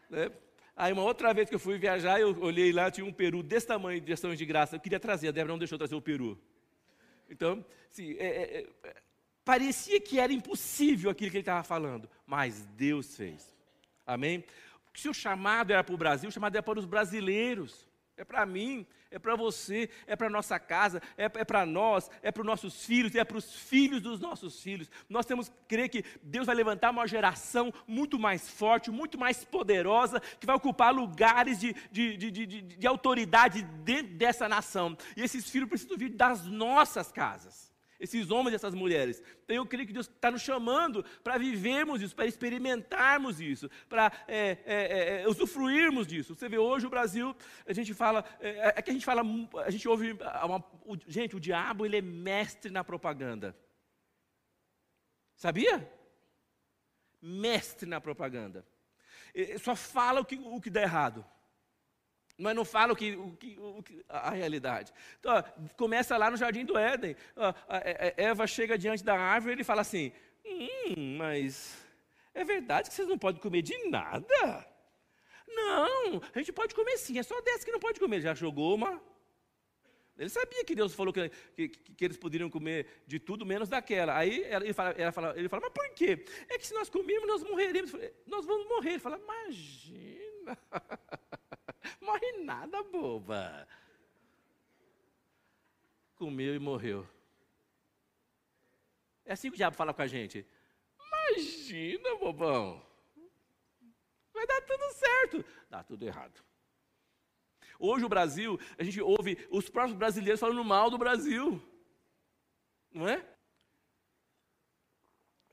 né? 0.10 0.32
Aí 0.76 0.94
uma 0.94 1.04
outra 1.04 1.34
vez 1.34 1.50
que 1.50 1.56
eu 1.56 1.60
fui 1.60 1.78
viajar, 1.78 2.20
eu 2.20 2.40
olhei 2.40 2.72
lá, 2.72 2.90
tinha 2.90 3.06
um 3.06 3.12
peru 3.12 3.44
desse 3.44 3.68
tamanho 3.68 4.00
de 4.00 4.14
ações 4.14 4.38
de 4.38 4.46
graça. 4.46 4.76
Eu 4.76 4.80
queria 4.80 5.00
trazer, 5.00 5.28
a 5.28 5.32
Débora 5.32 5.54
não 5.54 5.60
deixou 5.60 5.78
trazer 5.78 5.96
o 5.96 6.02
peru. 6.02 6.40
Então, 7.30 7.66
assim, 7.92 8.16
é, 8.20 8.26
é, 8.28 8.68
é, 8.84 8.96
parecia 9.44 10.00
que 10.00 10.20
era 10.20 10.32
impossível 10.32 11.10
aquilo 11.10 11.32
que 11.32 11.38
ele 11.38 11.42
estava 11.42 11.64
falando, 11.64 12.10
mas 12.26 12.66
Deus 12.78 13.16
fez. 13.16 13.54
Amém? 14.06 14.44
Se 14.94 15.10
o 15.10 15.14
chamado 15.14 15.72
era 15.72 15.84
para 15.84 15.94
o 15.94 15.98
Brasil, 15.98 16.30
o 16.30 16.32
chamado 16.32 16.56
era 16.56 16.64
para 16.64 16.80
os 16.80 16.86
brasileiros 16.86 17.88
é 18.18 18.26
para 18.26 18.46
mim, 18.46 18.86
é 19.12 19.20
para 19.20 19.36
você, 19.36 19.90
é 20.06 20.16
para 20.16 20.30
nossa 20.30 20.60
casa, 20.60 21.02
é, 21.18 21.26
é 21.26 21.46
para 21.46 21.66
nós, 21.66 22.10
é 22.22 22.32
para 22.32 22.42
os 22.42 22.48
nossos 22.48 22.86
filhos, 22.86 23.16
é 23.16 23.24
para 23.24 23.38
os 23.38 23.54
filhos 23.54 24.02
dos 24.02 24.20
nossos 24.20 24.62
filhos. 24.62 24.90
Nós 25.10 25.26
temos 25.26 25.50
que 25.50 25.56
crer 25.68 25.90
que 25.90 26.04
Deus 26.22 26.48
vai 26.48 26.56
levantar 26.56 26.92
uma 26.92 27.08
geração 27.08 27.74
muito 27.88 28.20
mais 28.20 28.50
forte, 28.50 28.92
muito 28.92 29.18
mais 29.18 29.44
poderosa, 29.44 30.20
que 30.40 30.46
vai 30.46 30.56
ocupar 30.56 30.94
lugares 30.94 31.60
de, 31.60 31.76
de, 31.92 32.18
de, 32.18 32.32
de, 32.32 32.62
de 32.62 32.88
autoridade 32.88 33.62
dentro 33.62 34.14
dessa 34.16 34.48
nação. 34.48 34.98
E 35.16 35.22
esses 35.22 35.50
filhos 35.50 35.70
precisam 35.70 35.98
vir 35.98 36.10
das 36.10 36.46
nossas 36.46 37.12
casas 37.12 37.67
esses 38.00 38.30
homens 38.30 38.54
e 38.54 38.56
essas 38.56 38.74
mulheres. 38.74 39.22
Então 39.44 39.56
eu 39.56 39.66
creio 39.66 39.88
que 39.88 39.94
Deus 39.94 40.08
está 40.08 40.30
nos 40.30 40.42
chamando 40.42 41.04
para 41.24 41.38
vivermos 41.38 42.02
isso, 42.02 42.16
para 42.16 42.26
experimentarmos 42.26 43.42
isso, 43.42 43.70
para 43.90 44.12
é, 44.28 44.58
é, 44.66 44.76
é, 44.76 45.22
é, 45.22 45.28
usufruirmos 45.28 46.08
disso. 46.08 46.36
Você 46.36 46.48
vê 46.48 46.58
hoje 46.58 46.86
o 46.86 46.90
Brasil, 46.90 47.36
a 47.66 47.74
gente 47.74 47.94
fala, 47.94 48.24
é, 48.40 48.74
é 48.76 48.82
que 48.82 48.90
a 48.90 48.94
gente 48.94 49.06
fala, 49.06 49.24
a 49.66 49.70
gente 49.70 49.88
ouve, 49.88 50.14
uma, 50.44 50.64
o, 50.86 50.98
gente, 51.08 51.36
o 51.36 51.40
diabo 51.40 51.86
ele 51.86 51.98
é 51.98 52.02
mestre 52.02 52.72
na 52.72 52.84
propaganda. 52.84 53.56
Sabia? 55.36 55.92
Mestre 57.22 57.88
na 57.88 58.02
propaganda. 58.02 58.66
Só 59.60 59.76
fala 59.76 60.22
o 60.22 60.26
que, 60.26 60.36
o 60.36 60.60
que 60.60 60.70
dá 60.70 60.82
errado 60.82 61.26
mas 62.38 62.56
não 62.56 62.64
fala 62.64 62.94
o 62.94 62.96
que, 62.96 63.16
o 63.16 63.32
que, 63.36 63.58
o 63.60 63.82
que 63.82 64.06
a 64.08 64.30
realidade. 64.30 64.94
Então, 65.20 65.44
começa 65.76 66.16
lá 66.18 66.30
no 66.30 66.38
jardim 66.38 66.64
do 66.64 66.78
Éden. 66.78 67.16
É, 67.70 68.14
é, 68.18 68.24
Eva 68.26 68.46
chega 68.46 68.78
diante 68.78 69.04
da 69.04 69.18
árvore 69.18 69.54
e 69.54 69.56
ele 69.56 69.64
fala 69.64 69.82
assim: 69.82 70.12
Hum, 70.46 71.18
mas 71.18 71.78
é 72.34 72.44
verdade 72.44 72.90
que 72.90 72.96
vocês 72.96 73.08
não 73.08 73.18
podem 73.18 73.42
comer 73.42 73.64
de 73.64 73.90
nada? 73.90 74.68
Não, 75.48 76.22
a 76.36 76.38
gente 76.38 76.52
pode 76.52 76.76
comer 76.76 76.98
sim, 76.98 77.18
é 77.18 77.24
só 77.24 77.42
dessa 77.42 77.66
que 77.66 77.72
não 77.72 77.80
pode 77.80 78.00
comer. 78.00 78.22
Já 78.22 78.36
jogou 78.36 78.76
uma, 78.76 79.02
Ele 80.18 80.30
sabia 80.30 80.64
que 80.64 80.76
Deus 80.76 80.94
falou 80.94 81.12
que, 81.12 81.30
que, 81.56 81.70
que, 81.70 82.06
eles 82.06 82.18
poderiam 82.18 82.50
comer 82.50 83.04
de 83.08 83.20
tudo 83.20 83.46
menos 83.46 83.68
daquela. 83.68 84.16
Aí 84.16 84.44
ele 84.44 84.74
fala, 84.74 84.92
ela 84.92 85.12
fala, 85.12 85.34
ele 85.38 85.50
fala, 85.50 85.64
mas 85.64 85.74
por 85.74 85.90
quê? 85.96 86.24
É 86.50 86.58
que 86.60 86.68
se 86.68 86.74
nós 86.74 86.90
comermos, 86.90 87.28
nós 87.28 87.44
morreremos. 87.44 87.92
Nós 88.28 88.46
vamos 88.46 88.68
morrer. 88.68 88.92
Ele 88.92 89.00
fala, 89.00 89.18
imagina. 89.18 90.27
Morre 92.02 92.32
nada, 92.44 92.84
boba. 92.84 93.68
Comeu 96.16 96.56
e 96.56 96.60
morreu. 96.60 97.08
É 99.26 99.34
assim 99.34 99.50
que 99.50 99.56
o 99.56 99.58
diabo 99.58 99.76
fala 99.76 99.94
com 99.94 100.02
a 100.02 100.08
gente. 100.08 100.46
Imagina, 101.00 102.16
bobão. 102.16 102.82
Vai 104.34 104.48
dar 104.48 104.62
tudo 104.62 104.94
certo. 104.94 105.46
Dá 105.70 105.84
tudo 105.84 106.06
errado. 106.06 106.42
Hoje 107.80 108.06
o 108.06 108.10
Brasil, 108.10 108.60
a 108.78 108.84
gente 108.84 109.02
ouve 109.02 109.38
os 109.52 109.70
próprios 109.70 109.98
brasileiros 109.98 110.40
falando 110.40 110.64
mal 110.64 110.90
do 110.90 110.98
Brasil. 110.98 111.62
Não 112.92 113.08
é? 113.08 113.24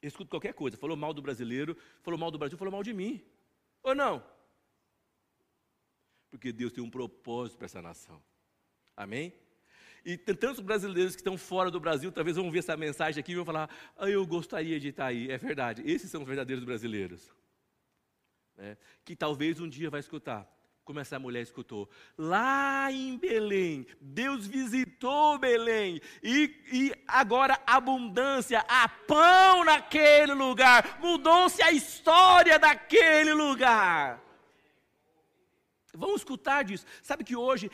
Eu 0.00 0.08
escuto 0.08 0.30
qualquer 0.30 0.54
coisa. 0.54 0.76
Falou 0.76 0.96
mal 0.96 1.12
do 1.12 1.20
brasileiro, 1.20 1.76
falou 2.02 2.18
mal 2.18 2.30
do 2.30 2.38
Brasil, 2.38 2.56
falou 2.56 2.72
mal 2.72 2.82
de 2.82 2.94
mim. 2.94 3.22
Ou 3.82 3.94
não? 3.94 4.24
Porque 6.34 6.50
Deus 6.50 6.72
tem 6.72 6.82
um 6.82 6.90
propósito 6.90 7.58
para 7.58 7.66
essa 7.66 7.80
nação. 7.80 8.20
Amém? 8.96 9.32
E 10.04 10.16
tem 10.16 10.34
tantos 10.34 10.58
brasileiros 10.58 11.14
que 11.14 11.20
estão 11.20 11.38
fora 11.38 11.70
do 11.70 11.78
Brasil, 11.78 12.10
talvez 12.10 12.36
vão 12.36 12.50
ver 12.50 12.58
essa 12.58 12.76
mensagem 12.76 13.20
aqui 13.20 13.30
e 13.30 13.36
vão 13.36 13.44
falar: 13.44 13.70
ah, 13.96 14.10
eu 14.10 14.26
gostaria 14.26 14.80
de 14.80 14.88
estar 14.88 15.06
aí. 15.06 15.30
É 15.30 15.38
verdade, 15.38 15.82
esses 15.86 16.10
são 16.10 16.22
os 16.22 16.26
verdadeiros 16.26 16.64
brasileiros. 16.64 17.32
Né? 18.56 18.76
Que 19.04 19.14
talvez 19.14 19.60
um 19.60 19.68
dia 19.68 19.88
vai 19.88 20.00
escutar 20.00 20.44
como 20.84 20.98
essa 20.98 21.20
mulher 21.20 21.42
escutou. 21.42 21.88
Lá 22.18 22.90
em 22.90 23.16
Belém, 23.16 23.86
Deus 24.00 24.44
visitou 24.44 25.38
Belém, 25.38 26.00
e, 26.20 26.52
e 26.72 26.92
agora 27.06 27.62
abundância, 27.64 28.58
há 28.68 28.88
pão 28.88 29.64
naquele 29.64 30.34
lugar, 30.34 30.98
mudou-se 31.00 31.62
a 31.62 31.70
história 31.70 32.58
daquele 32.58 33.32
lugar. 33.32 34.24
Vamos 35.96 36.22
escutar 36.22 36.64
disso. 36.64 36.84
Sabe 37.02 37.24
que 37.24 37.36
hoje 37.36 37.70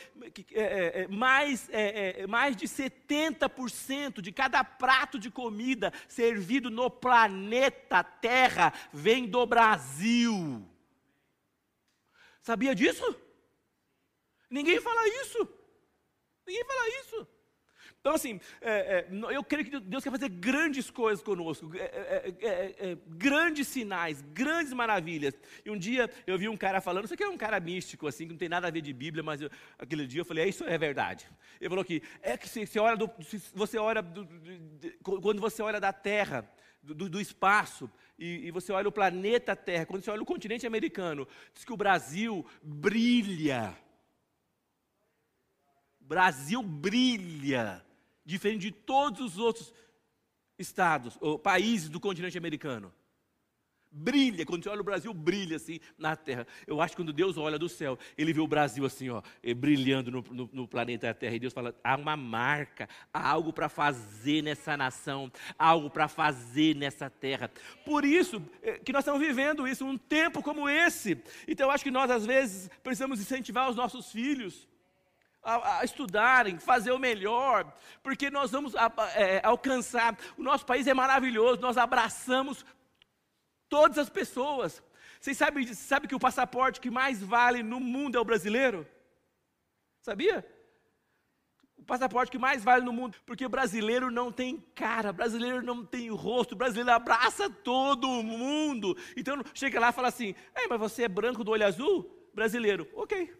é, 0.53 0.61
é, 0.61 1.01
é, 1.03 1.07
mais, 1.07 1.67
é, 1.69 2.21
é, 2.21 2.27
mais 2.27 2.55
de 2.55 2.67
70% 2.67 4.21
de 4.21 4.31
cada 4.31 4.63
prato 4.63 5.17
de 5.17 5.31
comida 5.31 5.91
servido 6.07 6.69
no 6.69 6.89
planeta 6.89 8.03
Terra 8.03 8.73
vem 8.93 9.27
do 9.27 9.45
Brasil. 9.45 10.67
Sabia 12.41 12.75
disso? 12.75 13.03
Ninguém 14.49 14.79
fala 14.81 15.07
isso. 15.07 15.47
Ninguém 16.45 16.65
fala 16.65 16.89
isso. 17.01 17.27
Então, 18.01 18.15
assim, 18.15 18.39
é, 18.61 18.71
é, 18.71 19.07
eu 19.31 19.43
creio 19.43 19.63
que 19.63 19.79
Deus 19.79 20.03
quer 20.03 20.09
fazer 20.09 20.27
grandes 20.27 20.89
coisas 20.89 21.23
conosco, 21.23 21.71
é, 21.75 21.79
é, 21.79 22.33
é, 22.41 22.91
é, 22.91 22.97
grandes 23.07 23.67
sinais, 23.67 24.23
grandes 24.33 24.73
maravilhas. 24.73 25.35
E 25.63 25.69
um 25.69 25.77
dia 25.77 26.09
eu 26.25 26.35
vi 26.35 26.49
um 26.49 26.57
cara 26.57 26.81
falando, 26.81 27.05
isso 27.05 27.13
aqui 27.13 27.23
é 27.23 27.29
um 27.29 27.37
cara 27.37 27.59
místico, 27.59 28.07
assim, 28.07 28.25
que 28.25 28.33
não 28.33 28.39
tem 28.39 28.49
nada 28.49 28.67
a 28.67 28.71
ver 28.71 28.81
de 28.81 28.91
Bíblia, 28.91 29.23
mas 29.23 29.39
eu, 29.39 29.51
aquele 29.77 30.07
dia 30.07 30.21
eu 30.21 30.25
falei, 30.25 30.45
é, 30.45 30.49
isso 30.49 30.63
é 30.63 30.77
verdade. 30.79 31.29
Ele 31.59 31.69
falou 31.69 31.85
que 31.85 32.01
é 32.23 32.35
que 32.35 32.49
se, 32.49 32.65
se, 32.65 32.79
olha 32.79 32.97
do, 32.97 33.07
se 33.23 33.39
você 33.53 33.77
olha, 33.77 34.01
do, 34.01 34.25
de, 34.25 34.97
quando 35.03 35.39
você 35.39 35.61
olha 35.61 35.79
da 35.79 35.93
terra, 35.93 36.51
do, 36.81 37.07
do 37.07 37.21
espaço, 37.21 37.87
e, 38.17 38.47
e, 38.47 38.51
você 38.51 38.71
olha 38.71 38.87
o 38.87 38.91
planeta 38.91 39.55
Terra, 39.55 39.85
quando 39.85 40.03
você 40.03 40.11
olha 40.11 40.21
o 40.21 40.25
continente 40.25 40.65
americano, 40.65 41.27
diz 41.53 41.63
que 41.63 41.73
o 41.73 41.77
Brasil 41.77 42.45
brilha. 42.61 43.75
Brasil 45.99 46.61
brilha, 46.61 47.83
diferente 48.25 48.61
de 48.61 48.71
todos 48.71 49.21
os 49.21 49.37
outros 49.37 49.73
estados, 50.57 51.17
ou 51.21 51.39
países 51.39 51.89
do 51.89 51.99
continente 51.99 52.37
americano 52.37 52.93
brilha. 53.91 54.45
Quando 54.45 54.63
você 54.63 54.69
olha 54.69 54.81
o 54.81 54.85
Brasil, 54.85 55.13
brilha 55.13 55.57
assim 55.57 55.79
na 55.97 56.15
terra. 56.15 56.47
Eu 56.65 56.81
acho 56.81 56.95
que 56.95 57.01
quando 57.01 57.11
Deus 57.11 57.37
olha 57.37 57.59
do 57.59 57.67
céu, 57.67 57.99
ele 58.17 58.31
vê 58.31 58.39
o 58.39 58.47
Brasil 58.47 58.85
assim, 58.85 59.09
ó, 59.09 59.21
eh, 59.43 59.53
brilhando 59.53 60.09
no, 60.09 60.23
no, 60.31 60.49
no 60.53 60.67
planeta 60.67 61.13
Terra. 61.13 61.35
E 61.35 61.39
Deus 61.39 61.53
fala: 61.53 61.75
há 61.83 61.95
uma 61.97 62.15
marca, 62.15 62.87
há 63.13 63.29
algo 63.29 63.51
para 63.51 63.67
fazer 63.67 64.41
nessa 64.41 64.77
nação, 64.77 65.31
há 65.59 65.67
algo 65.67 65.89
para 65.89 66.07
fazer 66.07 66.75
nessa 66.75 67.09
terra. 67.09 67.51
Por 67.85 68.05
isso 68.05 68.41
eh, 68.63 68.79
que 68.79 68.93
nós 68.93 69.01
estamos 69.01 69.19
vivendo 69.19 69.67
isso, 69.67 69.85
um 69.85 69.97
tempo 69.97 70.41
como 70.41 70.69
esse. 70.69 71.21
Então 71.47 71.67
eu 71.67 71.71
acho 71.71 71.83
que 71.83 71.91
nós, 71.91 72.09
às 72.09 72.25
vezes, 72.25 72.69
precisamos 72.81 73.19
incentivar 73.19 73.69
os 73.69 73.75
nossos 73.75 74.11
filhos. 74.11 74.70
A, 75.43 75.79
a, 75.79 75.83
estudarem, 75.83 76.59
fazer 76.59 76.91
o 76.91 76.99
melhor, 76.99 77.73
porque 78.03 78.29
nós 78.29 78.51
vamos 78.51 78.75
a, 78.75 78.91
é, 79.15 79.41
alcançar. 79.43 80.15
O 80.37 80.43
nosso 80.43 80.65
país 80.65 80.85
é 80.85 80.93
maravilhoso, 80.93 81.59
nós 81.59 81.77
abraçamos 81.77 82.63
Todas 83.71 83.97
as 83.97 84.09
pessoas. 84.09 84.83
Vocês 85.17 85.37
sabem, 85.37 85.65
sabe 85.73 86.05
que 86.05 86.13
o 86.13 86.19
passaporte 86.19 86.81
que 86.81 86.91
mais 86.91 87.23
vale 87.23 87.63
no 87.63 87.79
mundo 87.79 88.17
é 88.17 88.19
o 88.19 88.25
brasileiro? 88.25 88.85
Sabia? 90.01 90.45
O 91.77 91.83
passaporte 91.85 92.29
que 92.29 92.37
mais 92.37 92.65
vale 92.65 92.83
no 92.83 92.91
mundo, 92.91 93.17
porque 93.25 93.45
o 93.45 93.49
brasileiro 93.49 94.11
não 94.11 94.29
tem 94.29 94.59
cara, 94.75 95.13
brasileiro 95.13 95.61
não 95.61 95.85
tem 95.85 96.09
rosto, 96.09 96.53
brasileiro 96.53 96.91
abraça 96.91 97.49
todo 97.49 98.21
mundo. 98.21 98.97
Então 99.15 99.41
chega 99.53 99.79
lá 99.79 99.87
e 99.87 99.93
fala 99.93 100.09
assim: 100.09 100.35
mas 100.69 100.77
você 100.77 101.03
é 101.03 101.07
branco 101.07 101.41
do 101.41 101.51
olho 101.51 101.65
azul? 101.65 102.29
Brasileiro, 102.33 102.89
ok. 102.93 103.33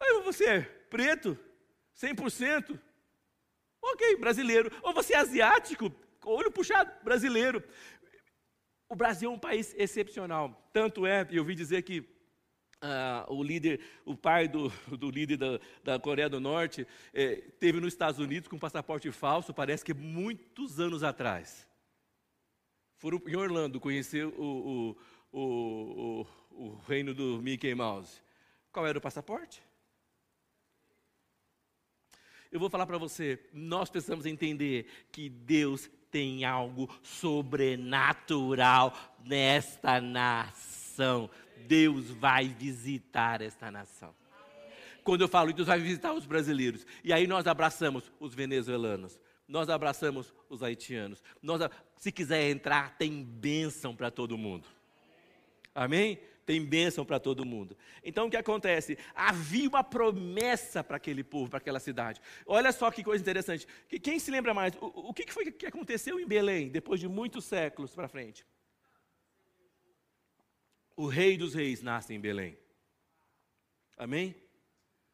Mas 0.00 0.24
você 0.24 0.46
é 0.46 0.60
preto? 0.62 1.38
100%? 1.94 2.80
Ok, 3.82 4.16
brasileiro. 4.16 4.72
Ou 4.82 4.94
você 4.94 5.14
é 5.14 5.18
asiático? 5.18 5.92
Olho 6.24 6.50
puxado, 6.50 6.90
brasileiro. 7.04 7.62
O 8.88 8.96
Brasil 8.96 9.30
é 9.30 9.34
um 9.34 9.38
país 9.38 9.74
excepcional. 9.78 10.68
Tanto 10.72 11.06
é, 11.06 11.26
eu 11.30 11.42
ouvi 11.42 11.54
dizer 11.54 11.82
que 11.82 12.00
uh, 12.00 13.32
o 13.32 13.42
líder, 13.42 13.80
o 14.04 14.16
pai 14.16 14.48
do, 14.48 14.68
do 14.96 15.10
líder 15.10 15.36
da, 15.36 15.60
da, 15.84 15.98
Coreia 15.98 16.28
do 16.28 16.40
Norte, 16.40 16.86
eh, 17.12 17.36
teve 17.58 17.80
nos 17.80 17.92
Estados 17.92 18.18
Unidos 18.18 18.48
com 18.48 18.56
um 18.56 18.60
passaporte 18.60 19.10
falso, 19.12 19.54
parece 19.54 19.84
que 19.84 19.94
muitos 19.94 20.80
anos 20.80 21.02
atrás. 21.02 21.68
Foram 22.96 23.20
em 23.26 23.36
Orlando 23.36 23.80
conhecer 23.80 24.26
o, 24.26 24.96
o, 25.32 25.40
o, 25.40 26.26
o 26.50 26.76
reino 26.86 27.14
do 27.14 27.40
Mickey 27.40 27.74
Mouse. 27.74 28.20
Qual 28.72 28.86
era 28.86 28.98
o 28.98 29.00
passaporte? 29.00 29.62
Eu 32.50 32.58
vou 32.58 32.68
falar 32.68 32.86
para 32.86 32.98
você, 32.98 33.38
nós 33.52 33.88
precisamos 33.88 34.26
entender 34.26 34.86
que 35.12 35.28
Deus 35.28 35.88
tem 36.10 36.44
algo 36.44 36.90
sobrenatural 37.02 38.92
nesta 39.24 40.00
nação. 40.00 41.30
Deus 41.66 42.10
vai 42.10 42.48
visitar 42.48 43.40
esta 43.40 43.70
nação. 43.70 44.12
Quando 45.04 45.22
eu 45.22 45.28
falo, 45.28 45.52
Deus 45.52 45.68
vai 45.68 45.78
visitar 45.78 46.12
os 46.12 46.26
brasileiros. 46.26 46.84
E 47.04 47.12
aí 47.12 47.26
nós 47.26 47.46
abraçamos 47.46 48.10
os 48.18 48.34
venezuelanos. 48.34 49.18
Nós 49.46 49.68
abraçamos 49.68 50.32
os 50.48 50.62
haitianos. 50.62 51.22
Nós, 51.40 51.62
se 51.96 52.12
quiser 52.12 52.50
entrar, 52.50 52.96
tem 52.96 53.22
bênção 53.22 53.94
para 53.94 54.10
todo 54.10 54.36
mundo. 54.36 54.66
Amém? 55.74 56.18
Tem 56.50 56.64
bênção 56.64 57.04
para 57.04 57.20
todo 57.20 57.46
mundo. 57.46 57.76
Então 58.02 58.26
o 58.26 58.30
que 58.30 58.36
acontece? 58.36 58.98
Havia 59.14 59.68
uma 59.68 59.84
promessa 59.84 60.82
para 60.82 60.96
aquele 60.96 61.22
povo, 61.22 61.48
para 61.48 61.58
aquela 61.58 61.78
cidade. 61.78 62.20
Olha 62.44 62.72
só 62.72 62.90
que 62.90 63.04
coisa 63.04 63.22
interessante. 63.22 63.68
Quem 64.02 64.18
se 64.18 64.32
lembra 64.32 64.52
mais? 64.52 64.74
O, 64.80 65.10
o 65.10 65.14
que 65.14 65.32
foi 65.32 65.52
que 65.52 65.64
aconteceu 65.64 66.18
em 66.18 66.26
Belém, 66.26 66.68
depois 66.68 66.98
de 66.98 67.06
muitos 67.06 67.44
séculos 67.44 67.94
para 67.94 68.08
frente? 68.08 68.44
O 70.96 71.06
rei 71.06 71.38
dos 71.38 71.54
reis 71.54 71.82
nasce 71.82 72.12
em 72.12 72.18
Belém. 72.18 72.58
Amém? 73.96 74.34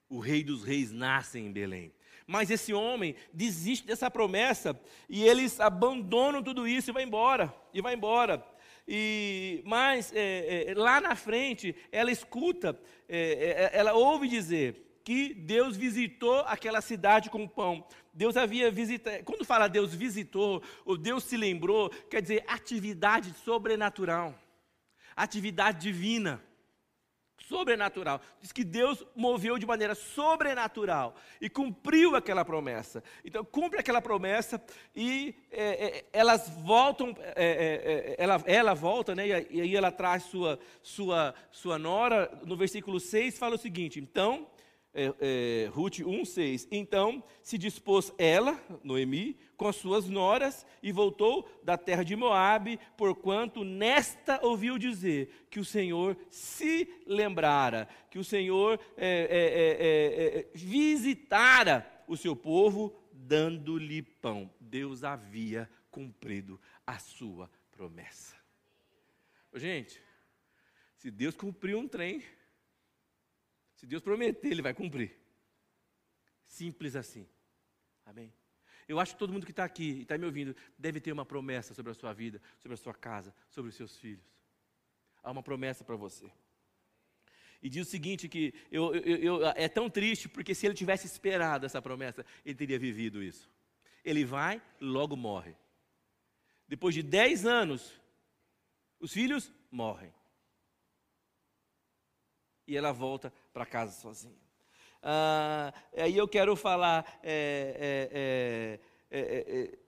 O 0.08 0.18
rei 0.18 0.42
dos 0.42 0.64
reis 0.64 0.90
nasce 0.90 1.38
em 1.38 1.52
Belém. 1.52 1.92
Mas 2.26 2.50
esse 2.50 2.72
homem 2.72 3.14
desiste 3.30 3.86
dessa 3.86 4.10
promessa 4.10 4.80
e 5.06 5.22
eles 5.22 5.60
abandonam 5.60 6.42
tudo 6.42 6.66
isso 6.66 6.88
e 6.88 6.94
vai 6.94 7.02
embora. 7.02 7.54
E 7.74 7.82
vai 7.82 7.92
embora. 7.92 8.42
E, 8.88 9.62
mas 9.64 10.12
é, 10.14 10.70
é, 10.70 10.74
lá 10.74 11.00
na 11.00 11.16
frente, 11.16 11.74
ela 11.90 12.10
escuta, 12.10 12.78
é, 13.08 13.18
é, 13.18 13.64
é, 13.64 13.70
ela 13.78 13.94
ouve 13.94 14.28
dizer 14.28 15.00
que 15.02 15.34
Deus 15.34 15.76
visitou 15.76 16.40
aquela 16.40 16.80
cidade 16.80 17.30
com 17.30 17.48
pão. 17.48 17.86
Deus 18.12 18.36
havia 18.36 18.70
visitado. 18.70 19.24
Quando 19.24 19.44
fala 19.44 19.68
Deus 19.68 19.94
visitou, 19.94 20.62
ou 20.84 20.96
Deus 20.96 21.24
se 21.24 21.36
lembrou, 21.36 21.90
quer 22.10 22.22
dizer 22.22 22.44
atividade 22.46 23.32
sobrenatural, 23.44 24.34
atividade 25.16 25.80
divina 25.80 26.42
sobrenatural. 27.48 28.20
Diz 28.40 28.52
que 28.52 28.64
Deus 28.64 29.04
moveu 29.14 29.58
de 29.58 29.66
maneira 29.66 29.94
sobrenatural 29.94 31.14
e 31.40 31.48
cumpriu 31.48 32.14
aquela 32.14 32.44
promessa. 32.44 33.02
Então, 33.24 33.44
cumpre 33.44 33.80
aquela 33.80 34.00
promessa 34.00 34.62
e 34.94 35.34
é, 35.50 35.86
é, 35.86 36.04
elas 36.12 36.48
voltam, 36.62 37.14
é, 37.18 37.34
é, 37.36 38.12
é 38.12 38.16
ela, 38.18 38.42
ela 38.46 38.74
volta, 38.74 39.14
né, 39.14 39.26
e 39.28 39.60
aí 39.60 39.76
ela 39.76 39.90
traz 39.90 40.24
sua, 40.24 40.58
sua, 40.82 41.34
sua 41.50 41.78
nora. 41.78 42.30
No 42.44 42.56
versículo 42.56 42.98
6 43.00 43.38
fala 43.38 43.54
o 43.54 43.58
seguinte: 43.58 44.00
Então 44.00 44.46
é, 44.96 45.68
Ruth 45.72 45.98
1,6. 45.98 46.66
Então 46.70 47.22
se 47.42 47.58
dispôs 47.58 48.12
ela, 48.18 48.58
Noemi, 48.82 49.36
com 49.56 49.66
as 49.66 49.76
suas 49.76 50.08
noras 50.08 50.66
e 50.82 50.92
voltou 50.92 51.48
da 51.62 51.76
terra 51.78 52.02
de 52.02 52.14
Moabe, 52.14 52.78
porquanto 52.96 53.64
nesta 53.64 54.44
ouviu 54.44 54.78
dizer 54.78 55.46
que 55.50 55.58
o 55.58 55.64
Senhor 55.64 56.16
se 56.30 56.88
lembrara, 57.06 57.88
que 58.10 58.18
o 58.18 58.24
Senhor 58.24 58.78
é, 58.96 59.08
é, 59.30 60.38
é 60.40 60.50
visitara 60.54 61.90
o 62.06 62.16
seu 62.16 62.36
povo, 62.36 62.94
dando-lhe 63.12 64.02
pão. 64.02 64.50
Deus 64.60 65.02
havia 65.02 65.68
cumprido 65.90 66.60
a 66.86 66.98
sua 66.98 67.50
promessa. 67.70 68.36
Gente, 69.54 70.00
se 70.96 71.10
Deus 71.10 71.34
cumpriu 71.34 71.78
um 71.78 71.88
trem, 71.88 72.22
se 73.74 73.86
Deus 73.86 74.02
prometer, 74.02 74.48
Ele 74.48 74.62
vai 74.62 74.74
cumprir. 74.74 75.16
Simples 76.46 76.94
assim. 76.94 77.26
Amém? 78.04 78.32
Eu 78.88 79.00
acho 79.00 79.14
que 79.14 79.18
todo 79.18 79.32
mundo 79.32 79.44
que 79.44 79.52
está 79.52 79.64
aqui 79.64 79.90
e 79.90 80.02
está 80.02 80.16
me 80.16 80.24
ouvindo 80.24 80.54
deve 80.78 81.00
ter 81.00 81.12
uma 81.12 81.26
promessa 81.26 81.74
sobre 81.74 81.90
a 81.90 81.94
sua 81.94 82.12
vida, 82.12 82.40
sobre 82.58 82.74
a 82.74 82.76
sua 82.76 82.94
casa, 82.94 83.34
sobre 83.50 83.68
os 83.70 83.74
seus 83.74 83.96
filhos. 83.96 84.24
Há 85.22 85.30
uma 85.30 85.42
promessa 85.42 85.82
para 85.84 85.96
você. 85.96 86.30
E 87.62 87.68
diz 87.68 87.86
o 87.86 87.90
seguinte: 87.90 88.28
que 88.28 88.54
eu, 88.70 88.94
eu, 88.94 89.16
eu, 89.16 89.46
é 89.48 89.68
tão 89.68 89.90
triste, 89.90 90.28
porque 90.28 90.54
se 90.54 90.66
ele 90.66 90.74
tivesse 90.74 91.06
esperado 91.06 91.66
essa 91.66 91.82
promessa, 91.82 92.24
ele 92.44 92.54
teria 92.54 92.78
vivido 92.78 93.22
isso. 93.22 93.50
Ele 94.04 94.24
vai, 94.24 94.62
logo 94.80 95.16
morre. 95.16 95.56
Depois 96.68 96.94
de 96.94 97.02
10 97.02 97.44
anos, 97.44 98.00
os 99.00 99.12
filhos 99.12 99.52
morrem 99.70 100.12
e 102.66 102.76
ela 102.76 102.92
volta 102.92 103.32
para 103.52 103.64
casa 103.64 103.92
sozinha. 103.92 104.45
Ah, 105.02 105.72
aí 105.96 106.16
eu 106.16 106.26
quero 106.26 106.56
falar 106.56 107.04
é, 107.22 108.10
é, 109.10 109.18
é, 109.20 109.78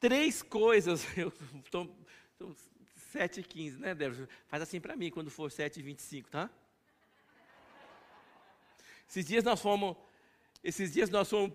três 0.00 0.42
coisas. 0.42 1.06
Eu 1.16 1.32
estou 1.64 1.94
7 3.12 3.40
e 3.40 3.42
15, 3.44 3.78
né, 3.78 3.94
Débora? 3.94 4.28
Faz 4.48 4.62
assim 4.62 4.80
para 4.80 4.96
mim 4.96 5.10
quando 5.10 5.30
for 5.30 5.50
7 5.50 5.78
e 5.78 5.82
25, 5.82 6.30
tá? 6.30 6.50
Esses 9.08 9.26
dias 9.26 9.44
nós 9.44 9.60
fomos, 9.60 9.96
esses 10.62 10.92
dias 10.92 11.08
nós 11.10 11.30
fomos, 11.30 11.52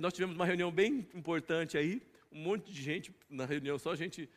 nós 0.00 0.12
tivemos 0.12 0.34
uma 0.34 0.44
reunião 0.44 0.72
bem 0.72 1.06
importante 1.14 1.78
aí, 1.78 2.02
um 2.32 2.42
monte 2.42 2.72
de 2.72 2.82
gente 2.82 3.14
na 3.30 3.44
reunião, 3.44 3.78
só 3.78 3.94
gente 3.94 4.28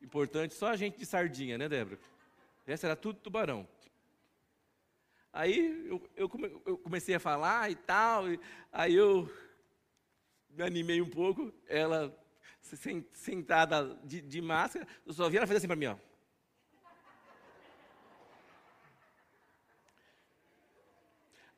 importante, 0.00 0.54
só 0.54 0.76
gente 0.76 0.98
de 0.98 1.06
sardinha, 1.06 1.58
né, 1.58 1.68
Débora? 1.68 1.98
Essa 2.66 2.86
era 2.86 2.96
tudo 2.96 3.18
tubarão. 3.18 3.66
Aí 5.34 5.88
eu, 5.88 6.00
eu, 6.14 6.62
eu 6.64 6.78
comecei 6.78 7.12
a 7.12 7.18
falar 7.18 7.68
e 7.68 7.74
tal, 7.74 8.30
e 8.30 8.38
aí 8.72 8.94
eu 8.94 9.28
me 10.48 10.62
animei 10.62 11.02
um 11.02 11.10
pouco, 11.10 11.52
ela 11.66 12.16
sentada 13.12 13.98
de, 14.04 14.20
de 14.20 14.40
máscara, 14.40 14.86
eu 15.04 15.12
só 15.12 15.28
vi 15.28 15.36
ela 15.36 15.46
fazer 15.46 15.58
assim 15.58 15.66
para 15.66 15.74
mim, 15.74 15.86
ó. 15.86 15.96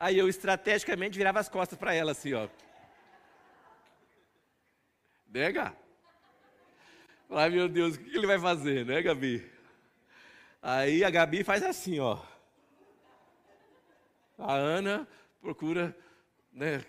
Aí 0.00 0.16
eu 0.16 0.26
estrategicamente 0.26 1.18
virava 1.18 1.38
as 1.38 1.48
costas 1.50 1.78
para 1.78 1.92
ela 1.92 2.12
assim, 2.12 2.32
ó. 2.32 2.48
Nega? 5.28 5.76
Ai 7.28 7.50
meu 7.50 7.68
Deus, 7.68 7.96
o 7.96 7.98
que 7.98 8.16
ele 8.16 8.26
vai 8.26 8.38
fazer, 8.38 8.86
né, 8.86 9.02
Gabi? 9.02 9.46
Aí 10.62 11.04
a 11.04 11.10
Gabi 11.10 11.44
faz 11.44 11.62
assim, 11.62 12.00
ó. 12.00 12.35
A 14.38 14.54
Ana 14.54 15.08
procura, 15.40 15.96
né? 16.52 16.84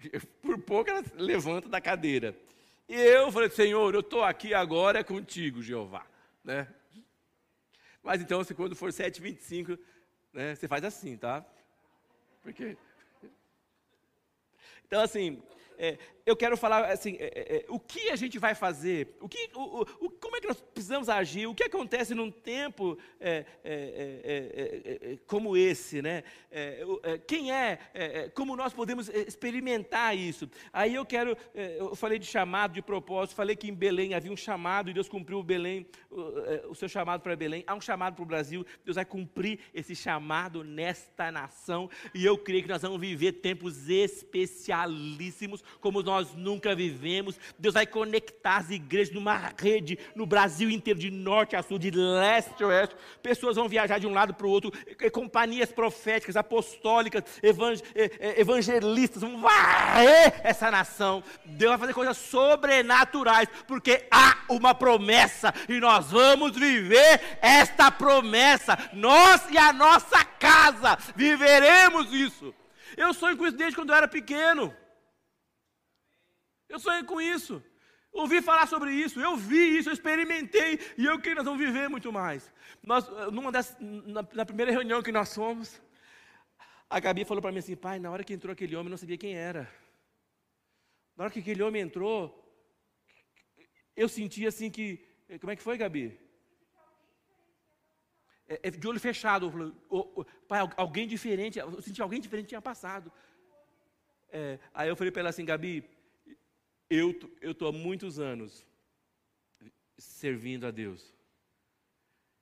Por 0.40 0.58
pouco 0.62 0.90
ela 0.90 1.02
levanta 1.16 1.68
da 1.68 1.80
cadeira. 1.80 2.36
E 2.88 2.94
eu 2.94 3.30
falei, 3.30 3.50
Senhor, 3.50 3.94
eu 3.94 4.00
estou 4.00 4.24
aqui 4.24 4.52
agora 4.54 5.04
contigo, 5.04 5.62
Jeová. 5.62 6.06
Né? 6.42 6.66
Mas 8.02 8.20
então, 8.20 8.42
se 8.42 8.54
quando 8.54 8.74
for 8.74 8.90
7h25, 8.90 9.78
né, 10.32 10.54
você 10.54 10.66
faz 10.66 10.84
assim, 10.84 11.16
tá? 11.16 11.44
Porque. 12.42 12.76
Então, 14.86 15.02
assim, 15.02 15.42
é, 15.82 15.96
eu 16.26 16.36
quero 16.36 16.56
falar 16.58 16.84
assim, 16.84 17.16
é, 17.18 17.24
é, 17.24 17.56
é, 17.56 17.64
o 17.68 17.80
que 17.80 18.10
a 18.10 18.16
gente 18.16 18.38
vai 18.38 18.54
fazer, 18.54 19.16
o 19.18 19.26
que, 19.26 19.48
o, 19.54 19.80
o, 19.80 20.10
como 20.10 20.36
é 20.36 20.40
que 20.40 20.46
nós 20.46 20.60
precisamos 20.60 21.08
agir, 21.08 21.46
o 21.46 21.54
que 21.54 21.64
acontece 21.64 22.14
num 22.14 22.30
tempo 22.30 22.98
é, 23.18 23.46
como 25.26 25.56
esse, 25.56 26.02
né? 26.02 26.22
quem 27.26 27.50
é, 27.50 27.78
como 28.34 28.54
nós 28.54 28.74
podemos 28.74 29.08
experimentar 29.08 30.16
isso. 30.16 30.48
Aí 30.72 30.94
eu 30.94 31.06
quero, 31.06 31.36
eu 31.54 31.96
falei 31.96 32.18
de 32.18 32.26
chamado, 32.26 32.74
de 32.74 32.82
propósito, 32.82 33.34
falei 33.34 33.56
que 33.56 33.68
em 33.68 33.74
Belém 33.74 34.12
havia 34.12 34.30
um 34.30 34.36
chamado 34.36 34.90
e 34.90 34.94
Deus 34.94 35.08
cumpriu 35.08 35.42
Belém, 35.42 35.86
o, 36.10 36.70
o 36.70 36.74
seu 36.74 36.88
chamado 36.88 37.22
para 37.22 37.34
Belém. 37.34 37.64
Há 37.66 37.74
um 37.74 37.80
chamado 37.80 38.14
para 38.14 38.22
o 38.22 38.26
Brasil, 38.26 38.66
Deus 38.84 38.96
vai 38.96 39.04
cumprir 39.04 39.60
esse 39.72 39.96
chamado 39.96 40.62
nesta 40.62 41.32
nação 41.32 41.88
e 42.14 42.24
eu 42.24 42.36
creio 42.36 42.62
que 42.62 42.68
nós 42.68 42.82
vamos 42.82 43.00
viver 43.00 43.32
tempos 43.32 43.88
especialíssimos 43.88 45.64
como 45.80 46.02
nós 46.02 46.34
nunca 46.34 46.74
vivemos. 46.74 47.36
Deus 47.58 47.74
vai 47.74 47.86
conectar 47.86 48.56
as 48.56 48.70
igrejas 48.70 49.14
numa 49.14 49.52
rede 49.58 49.98
no 50.14 50.26
Brasil 50.26 50.70
inteiro, 50.70 50.98
de 50.98 51.10
norte 51.10 51.56
a 51.56 51.62
sul, 51.62 51.78
de 51.78 51.90
leste 51.90 52.62
a 52.62 52.66
oeste. 52.68 52.96
Pessoas 53.22 53.56
vão 53.56 53.68
viajar 53.68 53.98
de 53.98 54.06
um 54.06 54.12
lado 54.12 54.34
para 54.34 54.46
o 54.46 54.50
outro, 54.50 54.72
companhias 55.12 55.70
proféticas, 55.70 56.36
apostólicas, 56.36 57.22
evangelistas 58.36 59.22
vão 59.22 59.40
varrer 59.40 60.40
essa 60.42 60.70
nação. 60.70 61.22
Deus 61.44 61.70
vai 61.70 61.78
fazer 61.78 61.94
coisas 61.94 62.16
sobrenaturais, 62.16 63.48
porque 63.66 64.06
há 64.10 64.44
uma 64.48 64.74
promessa 64.74 65.52
e 65.68 65.80
nós 65.80 66.10
vamos 66.10 66.56
viver 66.56 67.38
esta 67.40 67.90
promessa. 67.90 68.78
Nós 68.92 69.42
e 69.50 69.58
a 69.58 69.72
nossa 69.72 70.24
casa 70.24 70.98
viveremos 71.14 72.12
isso. 72.12 72.54
Eu 72.96 73.14
sonho 73.14 73.36
com 73.36 73.46
isso 73.46 73.56
desde 73.56 73.76
quando 73.76 73.90
eu 73.90 73.96
era 73.96 74.08
pequeno. 74.08 74.74
Eu 76.70 76.78
sonhei 76.78 77.02
com 77.02 77.20
isso. 77.20 77.62
Ouvi 78.12 78.40
falar 78.40 78.66
sobre 78.66 78.90
isso, 78.92 79.20
eu 79.20 79.36
vi 79.36 79.78
isso, 79.78 79.88
eu 79.88 79.92
experimentei, 79.92 80.80
e 80.98 81.04
eu 81.04 81.18
creio 81.20 81.36
que 81.36 81.42
nós 81.42 81.44
vamos 81.44 81.60
viver 81.60 81.88
muito 81.88 82.12
mais. 82.12 82.52
Nós, 82.82 83.08
numa 83.32 83.52
das, 83.52 83.76
na, 83.78 84.22
na 84.32 84.44
primeira 84.44 84.72
reunião 84.72 85.02
que 85.02 85.12
nós 85.12 85.32
fomos, 85.32 85.80
a 86.88 86.98
Gabi 86.98 87.24
falou 87.24 87.40
para 87.40 87.52
mim 87.52 87.58
assim, 87.58 87.76
pai, 87.76 88.00
na 88.00 88.10
hora 88.10 88.24
que 88.24 88.32
entrou 88.32 88.52
aquele 88.52 88.74
homem, 88.74 88.86
eu 88.88 88.90
não 88.90 88.98
sabia 88.98 89.16
quem 89.16 89.34
era. 89.34 89.70
Na 91.16 91.24
hora 91.24 91.32
que 91.32 91.38
aquele 91.38 91.62
homem 91.62 91.82
entrou, 91.82 92.18
eu 93.96 94.08
senti 94.08 94.44
assim 94.44 94.70
que, 94.70 94.86
como 95.40 95.52
é 95.52 95.56
que 95.56 95.62
foi, 95.62 95.76
Gabi? 95.78 96.18
É, 98.48 98.60
é, 98.64 98.70
de 98.70 98.88
olho 98.88 98.98
fechado, 98.98 99.52
falei, 99.52 99.72
oh, 99.88 100.12
oh, 100.16 100.24
pai, 100.48 100.68
alguém 100.76 101.06
diferente, 101.06 101.60
eu 101.60 101.80
senti 101.80 102.02
alguém 102.02 102.20
diferente 102.20 102.48
tinha 102.48 102.62
passado. 102.62 103.12
É, 104.32 104.58
aí 104.74 104.88
eu 104.88 104.96
falei 104.96 105.12
para 105.12 105.20
ela 105.20 105.30
assim, 105.30 105.44
Gabi, 105.44 105.88
eu 106.90 107.10
estou 107.40 107.68
há 107.68 107.72
muitos 107.72 108.18
anos 108.18 108.66
servindo 109.96 110.66
a 110.66 110.70
Deus. 110.70 111.14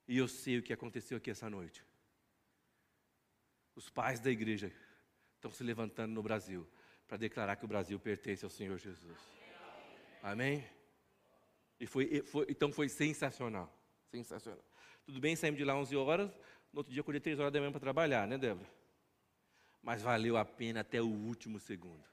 E 0.07 0.17
eu 0.17 0.27
sei 0.27 0.59
o 0.59 0.63
que 0.63 0.73
aconteceu 0.73 1.19
aqui 1.19 1.31
essa 1.31 1.51
noite. 1.51 1.85
Os 3.75 3.91
pais 3.91 4.19
da 4.19 4.31
igreja 4.31 4.73
estão 5.35 5.51
se 5.51 5.63
levantando 5.63 6.13
no 6.13 6.23
Brasil 6.23 6.67
para 7.07 7.19
declarar 7.19 7.57
que 7.57 7.65
o 7.65 7.69
Brasil 7.69 8.01
pertence 8.01 8.45
ao 8.45 8.51
Senhor 8.51 8.79
Jesus. 8.79 9.19
Amém? 10.23 10.65
E 11.79 11.87
foi, 11.87 12.23
foi, 12.23 12.47
então 12.49 12.73
foi 12.73 12.89
sensacional. 12.89 13.73
Sensacional. 14.11 14.65
Tudo 15.05 15.21
bem, 15.21 15.37
saímos 15.37 15.59
de 15.59 15.65
lá 15.65 15.77
11 15.77 15.95
horas, 15.97 16.31
no 16.73 16.81
outro 16.81 16.93
dia 16.93 17.03
acordei 17.03 17.21
3 17.21 17.39
horas 17.39 17.53
da 17.53 17.61
manhã 17.61 17.71
para 17.71 17.81
trabalhar, 17.81 18.27
né, 18.27 18.37
Débora? 18.37 18.69
Mas 19.83 20.03
valeu 20.03 20.37
a 20.37 20.45
pena 20.45 20.81
até 20.81 21.01
o 21.01 21.09
último 21.09 21.61
segundo. 21.61 22.05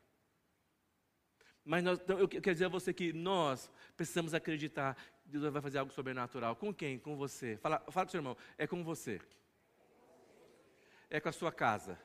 Mas 1.66 1.84
nós, 1.84 2.00
então, 2.00 2.20
eu 2.20 2.28
quero 2.28 2.54
dizer 2.54 2.66
a 2.66 2.70
você 2.70 2.94
que 2.94 3.12
nós 3.12 3.72
precisamos 3.98 4.36
acreditar 4.36 4.96
que 5.24 5.30
Deus 5.30 5.52
vai 5.52 5.62
fazer 5.62 5.80
algo 5.80 5.92
sobrenatural. 5.92 6.56
Com 6.56 6.72
quem? 6.72 7.00
Com 7.00 7.16
você. 7.16 7.58
Fala, 7.58 7.80
fala 7.90 8.06
com 8.06 8.12
seu 8.12 8.20
irmão. 8.20 8.38
É 8.56 8.68
com 8.68 8.84
você. 8.84 9.20
É 11.10 11.20
com 11.20 11.28
a 11.28 11.32
sua 11.32 11.52
casa. 11.52 12.00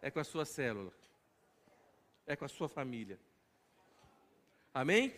É 0.00 0.10
com 0.12 0.20
a 0.20 0.24
sua 0.24 0.44
célula. 0.44 0.92
É 2.24 2.36
com 2.36 2.44
a 2.44 2.48
sua 2.48 2.68
família. 2.68 3.18
Amém? 4.72 5.12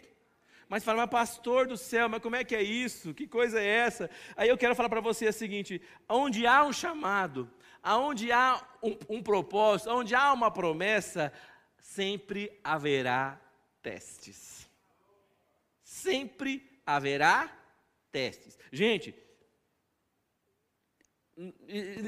Mas 0.66 0.82
fala, 0.82 1.02
mas 1.02 1.10
pastor 1.10 1.66
do 1.66 1.76
céu, 1.76 2.08
mas 2.08 2.22
como 2.22 2.36
é 2.36 2.44
que 2.44 2.56
é 2.56 2.62
isso? 2.62 3.12
Que 3.12 3.28
coisa 3.28 3.60
é 3.60 3.66
essa? 3.66 4.10
Aí 4.34 4.48
eu 4.48 4.56
quero 4.56 4.74
falar 4.74 4.88
para 4.88 5.00
você 5.00 5.28
o 5.28 5.32
seguinte: 5.32 5.82
onde 6.08 6.46
há 6.46 6.64
um 6.64 6.72
chamado, 6.72 7.50
aonde 7.82 8.32
há 8.32 8.66
um, 8.82 8.96
um 9.16 9.22
propósito, 9.22 9.90
onde 9.90 10.14
há 10.14 10.32
uma 10.32 10.50
promessa, 10.50 11.30
sempre 11.84 12.50
haverá 12.64 13.38
testes. 13.82 14.66
Sempre 15.84 16.80
haverá 16.86 17.54
testes. 18.10 18.58
Gente, 18.72 19.14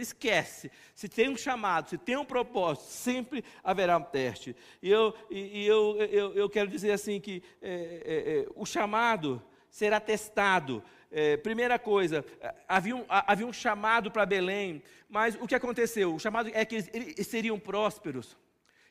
Esquece. 0.01 0.71
Se 0.95 1.09
tem 1.09 1.29
um 1.29 1.37
chamado, 1.37 1.91
se 1.91 1.99
tem 1.99 2.17
um 2.17 2.25
propósito, 2.25 2.85
sempre 2.85 3.45
haverá 3.63 3.99
um 3.99 4.03
teste. 4.03 4.55
E 4.81 4.89
eu, 4.89 5.13
e, 5.29 5.67
eu, 5.67 5.97
eu, 5.99 6.35
eu, 6.35 6.49
quero 6.49 6.71
dizer 6.71 6.93
assim 6.93 7.21
que 7.21 7.43
é, 7.61 7.73
é, 8.05 8.39
é, 8.39 8.47
o 8.55 8.65
chamado 8.65 9.43
será 9.69 9.99
testado. 9.99 10.81
É, 11.11 11.37
primeira 11.37 11.77
coisa, 11.77 12.25
havia 12.69 12.95
um, 12.95 13.05
havia 13.09 13.47
um 13.47 13.53
chamado 13.53 14.13
para 14.13 14.25
Belém, 14.25 14.81
mas 15.09 15.35
o 15.35 15.47
que 15.47 15.57
aconteceu? 15.57 16.15
O 16.15 16.21
chamado 16.21 16.49
é 16.55 16.65
que 16.65 16.77
eles, 16.77 16.91
eles 16.93 17.27
seriam 17.27 17.59
prósperos, 17.59 18.37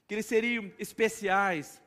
que 0.07 0.13
eles 0.13 0.25
seriam 0.25 0.71
especiais, 0.77 1.81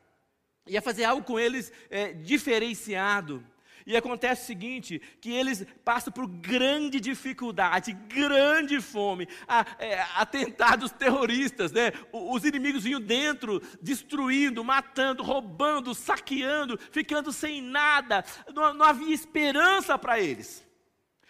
ia 0.66 0.82
fazer 0.82 1.04
algo 1.04 1.24
com 1.24 1.38
eles 1.38 1.72
é, 1.90 2.12
diferenciado. 2.12 3.44
E 3.86 3.96
acontece 3.96 4.42
o 4.42 4.46
seguinte: 4.46 5.00
que 5.18 5.32
eles 5.32 5.64
passam 5.82 6.12
por 6.12 6.26
grande 6.26 7.00
dificuldade, 7.00 7.94
grande 8.06 8.82
fome, 8.82 9.26
a, 9.48 9.64
é, 9.78 10.02
atentados 10.16 10.92
terroristas, 10.92 11.72
né? 11.72 11.92
Os 12.12 12.44
inimigos 12.44 12.84
vinham 12.84 13.00
dentro, 13.00 13.62
destruindo, 13.80 14.62
matando, 14.62 15.22
roubando, 15.22 15.94
saqueando, 15.94 16.78
ficando 16.90 17.32
sem 17.32 17.62
nada. 17.62 18.22
Não, 18.54 18.74
não 18.74 18.84
havia 18.84 19.14
esperança 19.14 19.96
para 19.96 20.20
eles. 20.20 20.67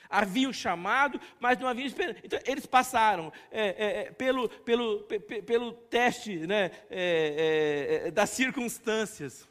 Havia 0.08 0.48
um 0.48 0.52
chamado, 0.52 1.20
mas 1.38 1.58
não 1.58 1.68
havia 1.68 1.86
esperança. 1.86 2.20
Então, 2.24 2.38
eles 2.46 2.66
passaram 2.66 3.32
é, 3.50 3.68
é, 3.68 4.00
é 4.00 4.12
pelo, 4.12 4.48
pelo, 4.48 5.04
pelo 5.46 5.72
teste 5.72 6.46
né, 6.46 6.70
é, 6.90 8.02
é, 8.06 8.10
das 8.10 8.30
circunstâncias. 8.30 9.48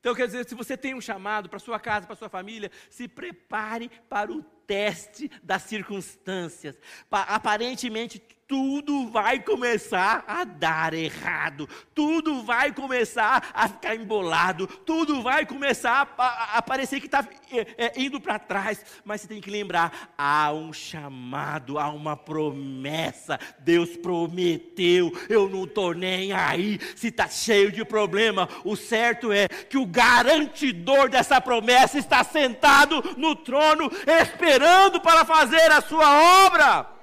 Então, 0.00 0.14
quer 0.14 0.26
dizer, 0.26 0.48
se 0.48 0.54
você 0.54 0.76
tem 0.76 0.94
um 0.94 1.00
chamado 1.00 1.48
para 1.48 1.58
sua 1.58 1.80
casa, 1.80 2.06
para 2.06 2.16
sua 2.16 2.28
família, 2.28 2.70
se 2.88 3.08
prepare 3.08 3.90
para 4.08 4.30
o 4.30 4.44
teste 4.68 5.30
das 5.42 5.62
circunstâncias. 5.62 6.76
Aparentemente, 7.10 8.22
tudo 8.48 9.08
vai 9.08 9.40
começar 9.40 10.24
a 10.26 10.42
dar 10.42 10.94
errado, 10.94 11.68
tudo 11.94 12.42
vai 12.42 12.72
começar 12.72 13.50
a 13.52 13.68
ficar 13.68 13.94
embolado, 13.94 14.66
tudo 14.66 15.20
vai 15.20 15.44
começar 15.44 16.14
a, 16.16 16.56
a 16.56 16.62
parecer 16.62 16.98
que 16.98 17.06
está 17.06 17.28
é, 17.52 17.66
é, 17.76 17.92
indo 18.00 18.18
para 18.18 18.38
trás, 18.38 18.82
mas 19.04 19.20
você 19.20 19.28
tem 19.28 19.40
que 19.40 19.50
lembrar: 19.50 20.14
há 20.16 20.50
um 20.50 20.72
chamado, 20.72 21.78
há 21.78 21.90
uma 21.90 22.16
promessa, 22.16 23.38
Deus 23.58 23.94
prometeu, 23.98 25.12
eu 25.28 25.46
não 25.46 25.64
estou 25.64 25.92
nem 25.92 26.32
aí 26.32 26.80
se 26.96 27.08
está 27.08 27.28
cheio 27.28 27.70
de 27.70 27.84
problema, 27.84 28.48
o 28.64 28.76
certo 28.76 29.30
é 29.30 29.46
que 29.46 29.76
o 29.76 29.84
garantidor 29.84 31.10
dessa 31.10 31.38
promessa 31.38 31.98
está 31.98 32.24
sentado 32.24 33.14
no 33.18 33.36
trono, 33.36 33.90
esperando 34.06 34.57
para 35.02 35.24
fazer 35.24 35.70
a 35.72 35.80
sua 35.80 36.46
obra 36.46 36.98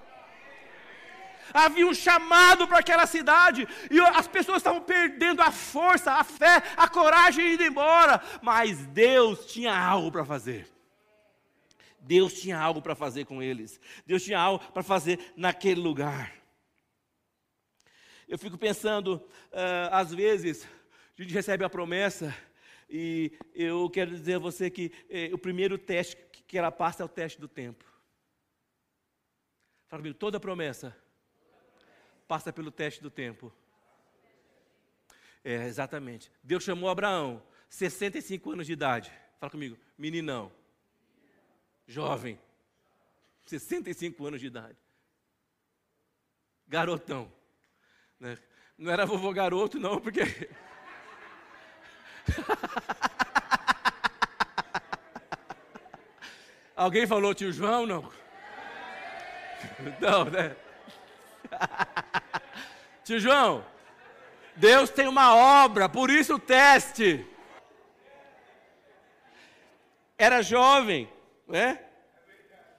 havia 1.56 1.88
um 1.88 1.94
chamado 1.94 2.68
para 2.68 2.80
aquela 2.80 3.06
cidade, 3.08 3.68
e 3.90 4.00
as 4.00 4.28
pessoas 4.28 4.58
estavam 4.58 4.82
perdendo 4.82 5.42
a 5.42 5.52
força, 5.52 6.12
a 6.12 6.24
fé, 6.24 6.62
a 6.76 6.88
coragem 6.88 7.58
de 7.58 7.64
ir 7.64 7.68
embora, 7.68 8.22
mas 8.42 8.86
Deus 8.88 9.46
tinha 9.46 9.74
algo 9.74 10.12
para 10.12 10.26
fazer. 10.26 10.68
Deus 12.00 12.34
tinha 12.34 12.60
algo 12.60 12.82
para 12.82 12.94
fazer 12.94 13.26
com 13.26 13.42
eles, 13.42 13.80
Deus 14.06 14.24
tinha 14.24 14.40
algo 14.40 14.64
para 14.72 14.84
fazer 14.84 15.34
naquele 15.36 15.82
lugar. 15.82 16.34
Eu 18.28 18.38
fico 18.38 18.58
pensando, 18.58 19.16
uh, 19.52 19.90
às 19.92 20.14
vezes, 20.14 20.68
a 21.18 21.22
gente 21.22 21.34
recebe 21.34 21.64
a 21.64 21.70
promessa, 21.70 22.36
e 22.90 23.32
eu 23.54 23.90
quero 23.90 24.12
dizer 24.12 24.36
a 24.36 24.40
você 24.40 24.70
que 24.70 24.92
eh, 25.10 25.32
o 25.34 25.40
primeiro 25.40 25.76
teste 25.76 26.16
que 26.48 26.58
ela 26.58 26.72
passa 26.72 27.04
é 27.04 27.06
o 27.06 27.10
teste 27.10 27.40
do 27.40 27.48
tempo. 27.48 27.86
Fala 29.88 30.02
comigo, 30.02 30.18
toda 30.18 30.40
promessa 30.40 30.96
passa 32.28 32.52
pelo 32.52 32.72
teste 32.72 33.02
do 33.02 33.10
tempo. 33.10 33.54
É, 35.44 35.68
exatamente. 35.68 36.32
Deus 36.44 36.64
chamou 36.64 36.90
Abraão, 36.90 37.42
65 37.70 38.52
anos 38.52 38.66
de 38.66 38.74
idade. 38.74 39.12
Fala 39.40 39.52
comigo, 39.52 39.78
meninão. 39.98 40.52
Jovem. 41.88 42.40
65 43.46 44.26
anos 44.26 44.42
de 44.42 44.48
idade. 44.48 44.78
Garotão. 46.68 47.32
Né? 48.20 48.38
Não 48.78 48.92
era 48.92 49.06
vovô 49.06 49.32
garoto, 49.32 49.80
não, 49.80 50.02
porque. 50.02 50.22
Alguém 56.76 57.08
falou 57.08 57.34
tio 57.34 57.52
João, 57.52 57.86
não? 57.86 58.12
Não, 60.00 60.26
né? 60.26 60.56
Tio 63.04 63.20
João, 63.20 63.64
Deus 64.56 64.90
tem 64.90 65.08
uma 65.08 65.36
obra, 65.36 65.88
por 65.88 66.10
isso 66.10 66.36
o 66.36 66.40
teste. 66.40 67.26
Era 70.18 70.42
jovem, 70.42 71.12
né? 71.48 71.84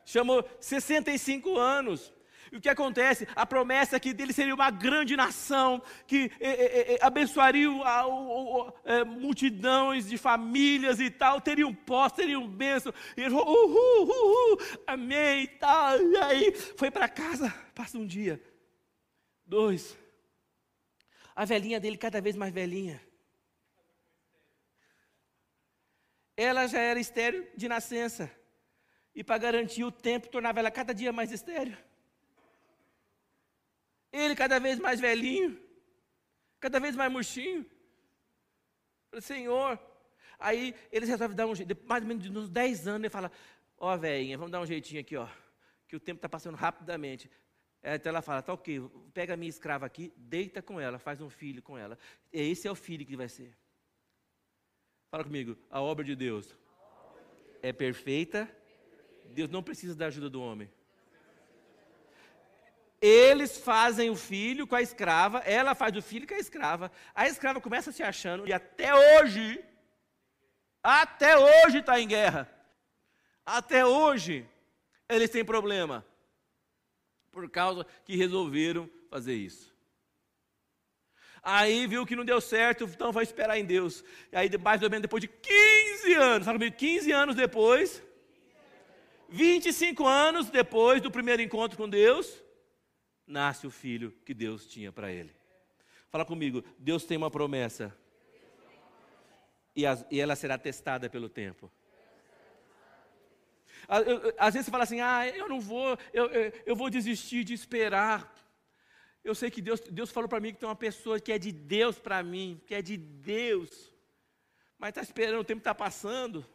Chamou 0.04 0.48
65 0.58 1.56
anos. 1.58 2.12
E 2.56 2.58
o 2.58 2.60
que 2.62 2.70
acontece? 2.70 3.28
A 3.36 3.44
promessa 3.44 4.00
que 4.00 4.14
dele 4.14 4.32
seria 4.32 4.54
uma 4.54 4.70
grande 4.70 5.14
nação, 5.14 5.82
que 6.06 6.32
é, 6.40 6.94
é, 6.94 6.98
abençoaria 7.02 7.68
a, 7.82 8.00
a, 8.00 8.04
a, 8.04 8.72
é, 8.84 9.04
multidões 9.04 10.08
de 10.08 10.16
famílias 10.16 10.98
e 10.98 11.10
tal, 11.10 11.38
teriam 11.38 11.74
pós, 11.74 12.12
teriam 12.12 12.48
bênção. 12.48 12.94
E 13.14 13.20
ele 13.20 13.28
falou, 13.28 13.46
uhul, 13.46 14.08
uhul, 14.08 14.58
amém 14.86 15.42
e 15.42 15.48
tal. 15.48 16.00
E 16.00 16.16
aí 16.16 16.54
foi 16.54 16.90
para 16.90 17.10
casa, 17.10 17.54
passa 17.74 17.98
um 17.98 18.06
dia, 18.06 18.42
dois, 19.44 19.94
a 21.34 21.44
velhinha 21.44 21.78
dele 21.78 21.98
cada 21.98 22.22
vez 22.22 22.36
mais 22.36 22.54
velhinha. 22.54 23.02
Ela 26.34 26.66
já 26.66 26.78
era 26.78 26.98
estéreo 26.98 27.46
de 27.54 27.68
nascença. 27.68 28.30
E 29.14 29.22
para 29.22 29.36
garantir 29.36 29.84
o 29.84 29.92
tempo, 29.92 30.28
tornava 30.28 30.58
ela 30.58 30.70
cada 30.70 30.94
dia 30.94 31.12
mais 31.12 31.30
estéreo. 31.30 31.76
Ele 34.12 34.34
cada 34.34 34.58
vez 34.58 34.78
mais 34.78 35.00
velhinho, 35.00 35.60
cada 36.60 36.80
vez 36.80 36.96
mais 36.96 37.10
murchinho. 37.10 37.66
Senhor. 39.20 39.78
Aí 40.38 40.74
eles 40.92 41.08
resolvem 41.08 41.36
dar 41.36 41.46
um 41.46 41.54
jeito, 41.54 41.76
mais 41.84 42.02
ou 42.02 42.08
menos 42.08 42.22
de 42.22 42.30
uns 42.30 42.48
10 42.48 42.88
anos, 42.88 43.00
ele 43.00 43.10
fala: 43.10 43.30
Ó, 43.78 43.94
oh, 43.94 43.98
velhinha, 43.98 44.36
vamos 44.36 44.52
dar 44.52 44.60
um 44.60 44.66
jeitinho 44.66 45.00
aqui, 45.00 45.16
ó. 45.16 45.28
Que 45.88 45.96
o 45.96 46.00
tempo 46.00 46.18
está 46.18 46.28
passando 46.28 46.56
rapidamente. 46.56 47.30
É, 47.82 47.94
então 47.94 48.10
ela 48.10 48.20
fala, 48.20 48.42
tá 48.42 48.52
ok, 48.52 48.82
pega 49.14 49.34
a 49.34 49.36
minha 49.36 49.48
escrava 49.48 49.86
aqui, 49.86 50.12
deita 50.16 50.60
com 50.60 50.80
ela, 50.80 50.98
faz 50.98 51.20
um 51.20 51.30
filho 51.30 51.62
com 51.62 51.78
ela. 51.78 51.96
Esse 52.32 52.66
é 52.66 52.70
o 52.70 52.74
filho 52.74 53.06
que 53.06 53.16
vai 53.16 53.28
ser. 53.28 53.56
Fala 55.08 55.22
comigo, 55.22 55.56
a 55.70 55.80
obra 55.80 56.04
de 56.04 56.16
Deus 56.16 56.58
é 57.62 57.72
perfeita. 57.72 58.50
Deus 59.26 59.50
não 59.50 59.62
precisa 59.62 59.94
da 59.94 60.06
ajuda 60.06 60.28
do 60.28 60.42
homem. 60.42 60.70
Eles 63.00 63.58
fazem 63.58 64.08
o 64.08 64.16
filho 64.16 64.66
com 64.66 64.74
a 64.74 64.82
escrava, 64.82 65.38
ela 65.40 65.74
faz 65.74 65.94
o 65.96 66.02
filho 66.02 66.26
com 66.26 66.34
a 66.34 66.38
escrava. 66.38 66.90
A 67.14 67.28
escrava 67.28 67.60
começa 67.60 67.92
se 67.92 68.02
achando, 68.02 68.48
e 68.48 68.52
até 68.52 68.94
hoje, 68.94 69.62
até 70.82 71.36
hoje 71.36 71.78
está 71.78 72.00
em 72.00 72.08
guerra. 72.08 72.50
Até 73.44 73.84
hoje, 73.84 74.48
eles 75.08 75.30
têm 75.30 75.44
problema 75.44 76.04
por 77.30 77.48
causa 77.50 77.86
que 78.04 78.16
resolveram 78.16 78.88
fazer 79.10 79.34
isso. 79.34 79.76
Aí 81.42 81.86
viu 81.86 82.04
que 82.04 82.16
não 82.16 82.24
deu 82.24 82.40
certo, 82.40 82.84
então 82.84 83.12
vai 83.12 83.22
esperar 83.22 83.56
em 83.56 83.64
Deus. 83.64 84.02
E 84.32 84.36
aí, 84.36 84.50
mais 84.58 84.82
ou 84.82 84.90
menos 84.90 85.02
depois 85.02 85.20
de 85.20 85.28
15 85.28 86.14
anos, 86.14 86.44
sabe, 86.44 86.70
15 86.70 87.12
anos 87.12 87.36
depois, 87.36 88.02
25 89.28 90.04
anos 90.04 90.50
depois 90.50 91.00
do 91.00 91.10
primeiro 91.10 91.42
encontro 91.42 91.76
com 91.76 91.88
Deus, 91.88 92.42
nasce 93.26 93.66
o 93.66 93.70
filho 93.70 94.12
que 94.24 94.32
Deus 94.32 94.66
tinha 94.66 94.92
para 94.92 95.10
ele. 95.10 95.34
Fala 96.08 96.24
comigo, 96.24 96.64
Deus 96.78 97.04
tem 97.04 97.16
uma 97.16 97.30
promessa. 97.30 97.96
E, 99.74 99.82
e 100.10 100.20
ela 100.20 100.36
será 100.36 100.56
testada 100.56 101.10
pelo 101.10 101.28
tempo. 101.28 101.70
Às 104.38 104.54
vezes 104.54 104.66
você 104.66 104.70
fala 104.70 104.84
assim, 104.84 105.00
ah, 105.00 105.28
eu 105.28 105.48
não 105.48 105.60
vou, 105.60 105.98
eu, 106.12 106.26
eu, 106.26 106.52
eu 106.64 106.76
vou 106.76 106.90
desistir 106.90 107.44
de 107.44 107.54
esperar. 107.54 108.34
Eu 109.22 109.34
sei 109.34 109.50
que 109.50 109.60
Deus, 109.60 109.80
Deus 109.80 110.10
falou 110.10 110.28
para 110.28 110.40
mim 110.40 110.52
que 110.52 110.60
tem 110.60 110.68
uma 110.68 110.76
pessoa 110.76 111.20
que 111.20 111.32
é 111.32 111.38
de 111.38 111.52
Deus 111.52 111.98
para 111.98 112.22
mim, 112.22 112.60
que 112.66 112.74
é 112.74 112.82
de 112.82 112.96
Deus. 112.96 113.92
Mas 114.78 114.90
está 114.90 115.02
esperando, 115.02 115.40
o 115.40 115.44
tempo 115.44 115.58
está 115.58 115.74
passando. 115.74 116.46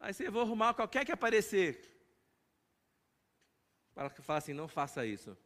Aí 0.00 0.12
você 0.12 0.30
vai 0.30 0.42
arrumar 0.42 0.74
qualquer 0.74 1.04
que 1.04 1.12
aparecer. 1.12 1.97
Fala, 3.98 4.10
fala 4.10 4.38
assim, 4.38 4.52
não 4.52 4.68
faça 4.68 5.04
isso. 5.04 5.36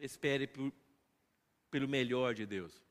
Espere 0.00 0.46
por, 0.46 0.72
pelo 1.70 1.86
melhor 1.86 2.32
de 2.32 2.46
Deus. 2.46 2.82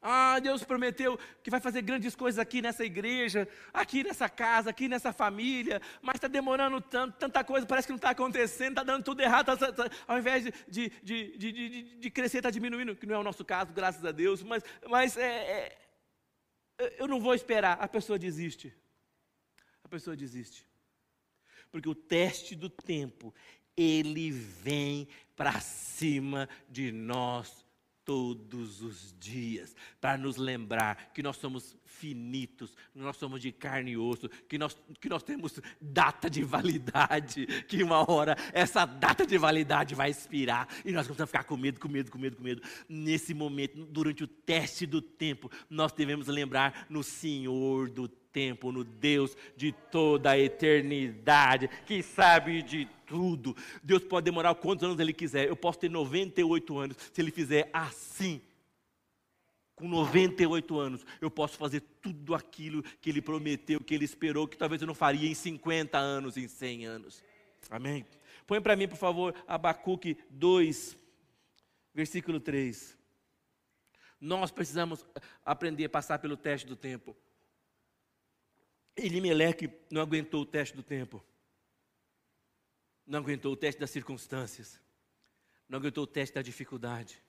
Ah, 0.00 0.38
Deus 0.38 0.62
prometeu 0.62 1.18
que 1.42 1.50
vai 1.50 1.58
fazer 1.58 1.82
grandes 1.82 2.14
coisas 2.14 2.38
aqui 2.38 2.62
nessa 2.62 2.84
igreja, 2.84 3.48
aqui 3.72 4.04
nessa 4.04 4.28
casa, 4.28 4.70
aqui 4.70 4.86
nessa 4.86 5.12
família, 5.12 5.82
mas 6.00 6.16
está 6.16 6.28
demorando 6.28 6.80
tanto, 6.80 7.16
tanta 7.18 7.42
coisa, 7.42 7.66
parece 7.66 7.88
que 7.88 7.92
não 7.92 7.96
está 7.96 8.10
acontecendo, 8.10 8.70
está 8.70 8.84
dando 8.84 9.02
tudo 9.02 9.22
errado, 9.22 9.46
tá, 9.46 9.56
tá, 9.56 9.72
tá, 9.72 9.90
ao 10.06 10.18
invés 10.18 10.44
de, 10.44 10.52
de, 10.68 10.90
de, 11.02 11.36
de, 11.36 11.82
de 11.98 12.10
crescer, 12.10 12.36
está 12.36 12.50
diminuindo, 12.50 12.94
que 12.94 13.06
não 13.06 13.16
é 13.16 13.18
o 13.18 13.24
nosso 13.24 13.44
caso, 13.44 13.72
graças 13.72 14.04
a 14.04 14.12
Deus, 14.12 14.40
mas, 14.40 14.62
mas 14.88 15.16
é, 15.16 15.76
é, 16.78 16.96
eu 16.98 17.08
não 17.08 17.18
vou 17.18 17.34
esperar, 17.34 17.76
a 17.80 17.88
pessoa 17.88 18.18
desiste. 18.18 18.72
A 19.82 19.88
pessoa 19.88 20.14
desiste. 20.14 20.73
Porque 21.74 21.88
o 21.88 21.94
teste 21.94 22.54
do 22.54 22.70
tempo, 22.70 23.34
ele 23.76 24.30
vem 24.30 25.08
para 25.34 25.58
cima 25.58 26.48
de 26.70 26.92
nós 26.92 27.66
todos 28.04 28.80
os 28.80 29.12
dias, 29.18 29.74
para 30.00 30.16
nos 30.16 30.36
lembrar 30.36 31.10
que 31.12 31.20
nós 31.20 31.36
somos 31.36 31.76
finitos, 31.84 32.76
nós 32.94 33.16
somos 33.16 33.40
de 33.40 33.50
carne 33.50 33.90
e 33.90 33.96
osso, 33.96 34.28
que 34.48 34.56
nós, 34.56 34.80
que 35.00 35.08
nós 35.08 35.24
temos 35.24 35.58
data 35.80 36.30
de 36.30 36.44
validade, 36.44 37.44
que 37.66 37.82
uma 37.82 38.08
hora 38.08 38.36
essa 38.52 38.86
data 38.86 39.26
de 39.26 39.36
validade 39.36 39.96
vai 39.96 40.10
expirar 40.10 40.68
e 40.84 40.92
nós 40.92 41.08
vamos 41.08 41.28
ficar 41.28 41.42
com 41.42 41.56
medo, 41.56 41.80
com 41.80 41.88
medo, 41.88 42.08
com 42.08 42.18
medo, 42.18 42.36
com 42.36 42.44
medo. 42.44 42.62
Nesse 42.88 43.34
momento, 43.34 43.84
durante 43.86 44.22
o 44.22 44.28
teste 44.28 44.86
do 44.86 45.02
tempo, 45.02 45.50
nós 45.68 45.90
devemos 45.90 46.28
lembrar 46.28 46.86
no 46.88 47.02
Senhor 47.02 47.90
do 47.90 48.06
tempo, 48.06 48.23
no 48.72 48.84
Deus 48.84 49.36
de 49.56 49.72
toda 49.72 50.30
a 50.30 50.38
eternidade, 50.38 51.68
que 51.86 52.02
sabe 52.02 52.62
de 52.62 52.88
tudo. 53.06 53.56
Deus 53.82 54.02
pode 54.02 54.24
demorar 54.24 54.54
quantos 54.54 54.84
anos 54.84 54.98
Ele 54.98 55.12
quiser. 55.12 55.48
Eu 55.48 55.56
posso 55.56 55.78
ter 55.78 55.90
98 55.90 56.78
anos, 56.78 56.96
se 57.12 57.20
Ele 57.20 57.30
fizer 57.30 57.70
assim. 57.72 58.40
Com 59.76 59.88
98 59.88 60.78
anos, 60.78 61.04
eu 61.20 61.30
posso 61.30 61.56
fazer 61.58 61.80
tudo 62.00 62.34
aquilo 62.34 62.82
que 63.00 63.10
Ele 63.10 63.20
prometeu, 63.20 63.80
que 63.80 63.94
Ele 63.94 64.04
esperou, 64.04 64.46
que 64.46 64.56
talvez 64.56 64.80
eu 64.80 64.86
não 64.86 64.94
faria 64.94 65.28
em 65.28 65.34
50 65.34 65.98
anos, 65.98 66.36
em 66.36 66.46
100 66.46 66.86
anos. 66.86 67.24
Amém? 67.70 68.06
Põe 68.46 68.60
para 68.60 68.76
mim, 68.76 68.86
por 68.86 68.98
favor, 68.98 69.34
Abacuque 69.48 70.16
2, 70.30 70.96
versículo 71.92 72.38
3. 72.38 72.96
Nós 74.20 74.50
precisamos 74.50 75.04
aprender 75.44 75.86
a 75.86 75.88
passar 75.88 76.18
pelo 76.18 76.36
teste 76.36 76.66
do 76.66 76.76
tempo. 76.76 77.16
Elimeleque 78.96 79.70
não 79.90 80.00
aguentou 80.00 80.42
o 80.42 80.46
teste 80.46 80.76
do 80.76 80.82
tempo. 80.82 81.24
Não 83.06 83.18
aguentou 83.18 83.52
o 83.52 83.56
teste 83.56 83.80
das 83.80 83.90
circunstâncias. 83.90 84.80
Não 85.68 85.78
aguentou 85.78 86.04
o 86.04 86.06
teste 86.06 86.34
da 86.34 86.42
dificuldade. 86.42 87.22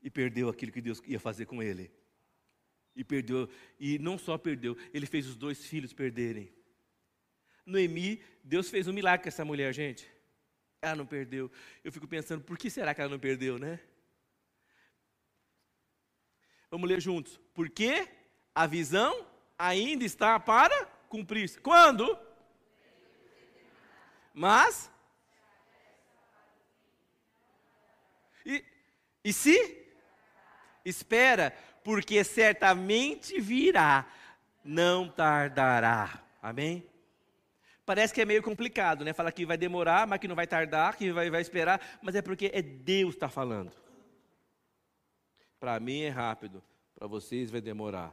E 0.00 0.10
perdeu 0.10 0.48
aquilo 0.48 0.72
que 0.72 0.80
Deus 0.80 1.00
ia 1.04 1.18
fazer 1.18 1.46
com 1.46 1.62
ele. 1.62 1.90
E 2.94 3.02
perdeu, 3.02 3.48
e 3.78 3.98
não 3.98 4.18
só 4.18 4.36
perdeu, 4.36 4.76
ele 4.92 5.06
fez 5.06 5.26
os 5.26 5.36
dois 5.36 5.64
filhos 5.64 5.92
perderem. 5.92 6.52
Noemi, 7.64 8.22
Deus 8.42 8.68
fez 8.68 8.86
um 8.86 8.92
milagre 8.92 9.22
com 9.22 9.28
essa 9.28 9.44
mulher, 9.44 9.72
gente. 9.72 10.10
Ela 10.80 10.96
não 10.96 11.06
perdeu. 11.06 11.50
Eu 11.82 11.92
fico 11.92 12.06
pensando, 12.06 12.42
por 12.42 12.58
que 12.58 12.68
será 12.68 12.94
que 12.94 13.00
ela 13.00 13.10
não 13.10 13.18
perdeu, 13.18 13.58
né? 13.58 13.80
Vamos 16.70 16.88
ler 16.88 17.00
juntos. 17.00 17.40
Porque 17.54 18.08
a 18.54 18.66
visão 18.66 19.31
ainda 19.62 20.04
está 20.04 20.40
para 20.40 20.86
cumprir-se. 21.08 21.60
Quando? 21.60 22.18
Mas. 24.34 24.90
E, 28.44 28.64
e 29.24 29.32
se? 29.32 29.78
Espera, 30.84 31.54
porque 31.84 32.24
certamente 32.24 33.40
virá, 33.40 34.04
não 34.64 35.08
tardará. 35.08 36.20
Amém? 36.42 36.84
Parece 37.86 38.12
que 38.12 38.20
é 38.20 38.24
meio 38.24 38.42
complicado, 38.42 39.04
né? 39.04 39.12
Falar 39.12 39.30
que 39.30 39.46
vai 39.46 39.56
demorar, 39.56 40.08
mas 40.08 40.18
que 40.18 40.26
não 40.26 40.34
vai 40.34 40.46
tardar, 40.46 40.96
que 40.96 41.12
vai, 41.12 41.30
vai 41.30 41.40
esperar, 41.40 41.80
mas 42.02 42.16
é 42.16 42.22
porque 42.22 42.50
é 42.52 42.62
Deus 42.62 43.10
que 43.10 43.16
está 43.16 43.28
falando. 43.28 43.72
Para 45.60 45.78
mim 45.78 46.00
é 46.00 46.08
rápido, 46.08 46.62
para 46.96 47.06
vocês 47.06 47.48
vai 47.48 47.60
demorar. 47.60 48.12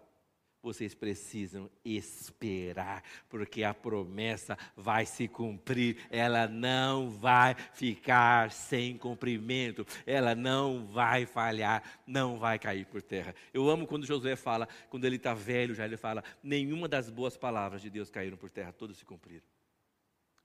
Vocês 0.62 0.94
precisam 0.94 1.70
esperar, 1.86 3.04
porque 3.30 3.64
a 3.64 3.74
promessa 3.74 4.58
vai 4.76 5.06
se 5.06 5.28
cumprir, 5.28 5.98
ela 6.10 6.48
não 6.48 7.10
vai 7.10 7.56
ficar 7.74 8.52
sem 8.52 8.98
cumprimento, 8.98 9.86
ela 10.06 10.36
não 10.36 10.86
vai 10.86 11.26
falhar, 11.26 11.84
não 12.06 12.38
vai 12.38 12.60
cair 12.60 12.86
por 12.86 13.02
terra. 13.02 13.34
Eu 13.54 13.70
amo 13.70 13.88
quando 13.88 14.06
Josué 14.06 14.36
fala, 14.36 14.68
quando 14.90 15.06
ele 15.06 15.16
está 15.16 15.34
velho 15.34 15.74
já, 15.74 15.86
ele 15.86 15.98
fala: 15.98 16.24
nenhuma 16.44 16.88
das 16.88 17.10
boas 17.10 17.38
palavras 17.38 17.82
de 17.82 17.90
Deus 17.90 18.10
caíram 18.10 18.38
por 18.38 18.50
terra, 18.50 18.74
todas 18.74 18.98
se 18.98 19.06
cumpriram. 19.06 19.44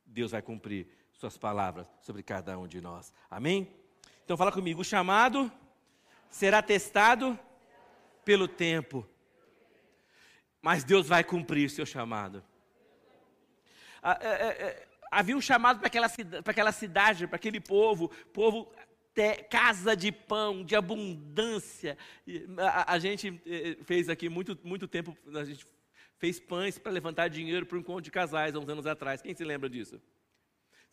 Deus 0.06 0.30
vai 0.30 0.42
cumprir 0.42 0.86
Suas 1.14 1.38
palavras 1.38 1.86
sobre 2.00 2.22
cada 2.22 2.58
um 2.58 2.66
de 2.66 2.80
nós. 2.80 3.12
Amém? 3.30 3.72
Então 4.24 4.36
fala 4.36 4.50
comigo: 4.50 4.80
o 4.80 4.84
chamado 4.84 5.50
será 6.28 6.60
testado 6.60 7.38
pelo 8.24 8.48
tempo 8.48 9.06
mas 10.64 10.82
Deus 10.82 11.06
vai 11.06 11.22
cumprir 11.22 11.66
o 11.66 11.70
seu 11.70 11.84
chamado. 11.84 12.42
Ah, 14.02 14.18
é, 14.18 14.28
é, 14.28 14.48
é, 14.66 14.86
havia 15.10 15.36
um 15.36 15.40
chamado 15.40 15.78
para 15.78 15.88
aquela, 15.88 16.08
para 16.08 16.50
aquela 16.52 16.72
cidade, 16.72 17.26
para 17.26 17.36
aquele 17.36 17.60
povo, 17.60 18.08
povo 18.32 18.72
te, 19.14 19.42
casa 19.50 19.94
de 19.94 20.10
pão, 20.10 20.64
de 20.64 20.74
abundância. 20.74 21.98
A, 22.56 22.94
a, 22.94 22.98
gente 22.98 23.42
eh, 23.44 23.76
fez 23.84 24.08
aqui 24.08 24.30
muito, 24.30 24.58
muito 24.64 24.88
tempo, 24.88 25.14
a 25.34 25.44
gente 25.44 25.66
fez 26.16 26.40
pães 26.40 26.78
para 26.78 26.90
levantar 26.90 27.28
dinheiro 27.28 27.66
para 27.66 27.76
um 27.76 27.80
encontro 27.82 28.00
de 28.00 28.10
casais 28.10 28.54
há 28.54 28.58
uns 28.58 28.68
anos 28.70 28.86
atrás. 28.86 29.20
Quem 29.20 29.34
se 29.34 29.44
lembra 29.44 29.68
disso? 29.68 30.00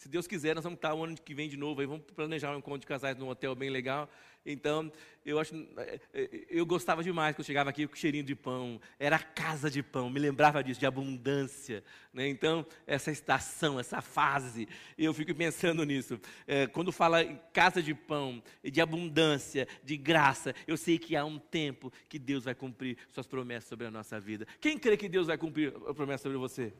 Se 0.02 0.10
Deus 0.10 0.26
quiser, 0.26 0.56
nós 0.56 0.64
vamos 0.64 0.78
estar 0.78 0.96
o 0.96 1.04
ano 1.04 1.16
que 1.16 1.32
vem 1.32 1.48
de 1.48 1.56
novo, 1.56 1.80
aí 1.80 1.86
vamos 1.86 2.04
planejar 2.16 2.56
um 2.56 2.58
encontro 2.58 2.80
de 2.80 2.88
casais 2.88 3.16
num 3.16 3.30
hotel 3.30 3.54
bem 3.54 3.70
legal. 3.70 4.10
Então, 4.44 4.92
eu 5.24 5.38
acho, 5.40 5.54
é, 5.78 6.00
é, 6.12 6.30
eu 6.50 6.66
gostava 6.66 7.04
demais 7.04 7.36
quando 7.36 7.46
chegava 7.46 7.70
aqui 7.70 7.86
com 7.86 7.96
cheirinho 7.96 8.24
de 8.24 8.34
pão. 8.34 8.82
Era 8.98 9.20
casa 9.20 9.70
de 9.70 9.84
pão, 9.84 10.10
me 10.10 10.20
lembrava 10.20 10.64
disso, 10.64 10.80
de 10.80 10.88
abundância. 10.88 11.84
Né? 12.12 12.28
Então, 12.28 12.66
essa 12.88 13.12
estação, 13.12 13.80
essa 13.80 14.02
fase, 14.02 14.68
eu 14.98 15.14
fico 15.14 15.36
pensando 15.36 15.84
nisso. 15.84 16.20
É, 16.48 16.66
quando 16.66 16.92
fala 16.92 17.22
em 17.22 17.40
casa 17.54 17.80
de 17.80 17.94
pão, 17.94 18.42
de 18.64 18.82
abundância, 18.82 19.68
de 19.84 19.98
graça, 19.98 20.56
eu 20.66 20.78
sei 20.78 20.98
que 20.98 21.16
há 21.16 21.24
um 21.24 21.38
tempo 21.38 21.94
que 22.10 22.18
Deus 22.18 22.46
vai 22.46 22.56
cumprir 22.56 22.98
suas 23.14 23.28
promessas 23.28 23.70
sobre 23.70 23.86
a 23.86 23.92
nossa 23.92 24.20
vida. 24.20 24.48
Quem 24.60 24.80
crê 24.80 24.98
que 24.98 25.08
Deus 25.08 25.28
vai 25.28 25.38
cumprir 25.38 25.72
a 25.88 25.94
promessa 25.94 26.24
sobre 26.24 26.40
você? 26.40 26.74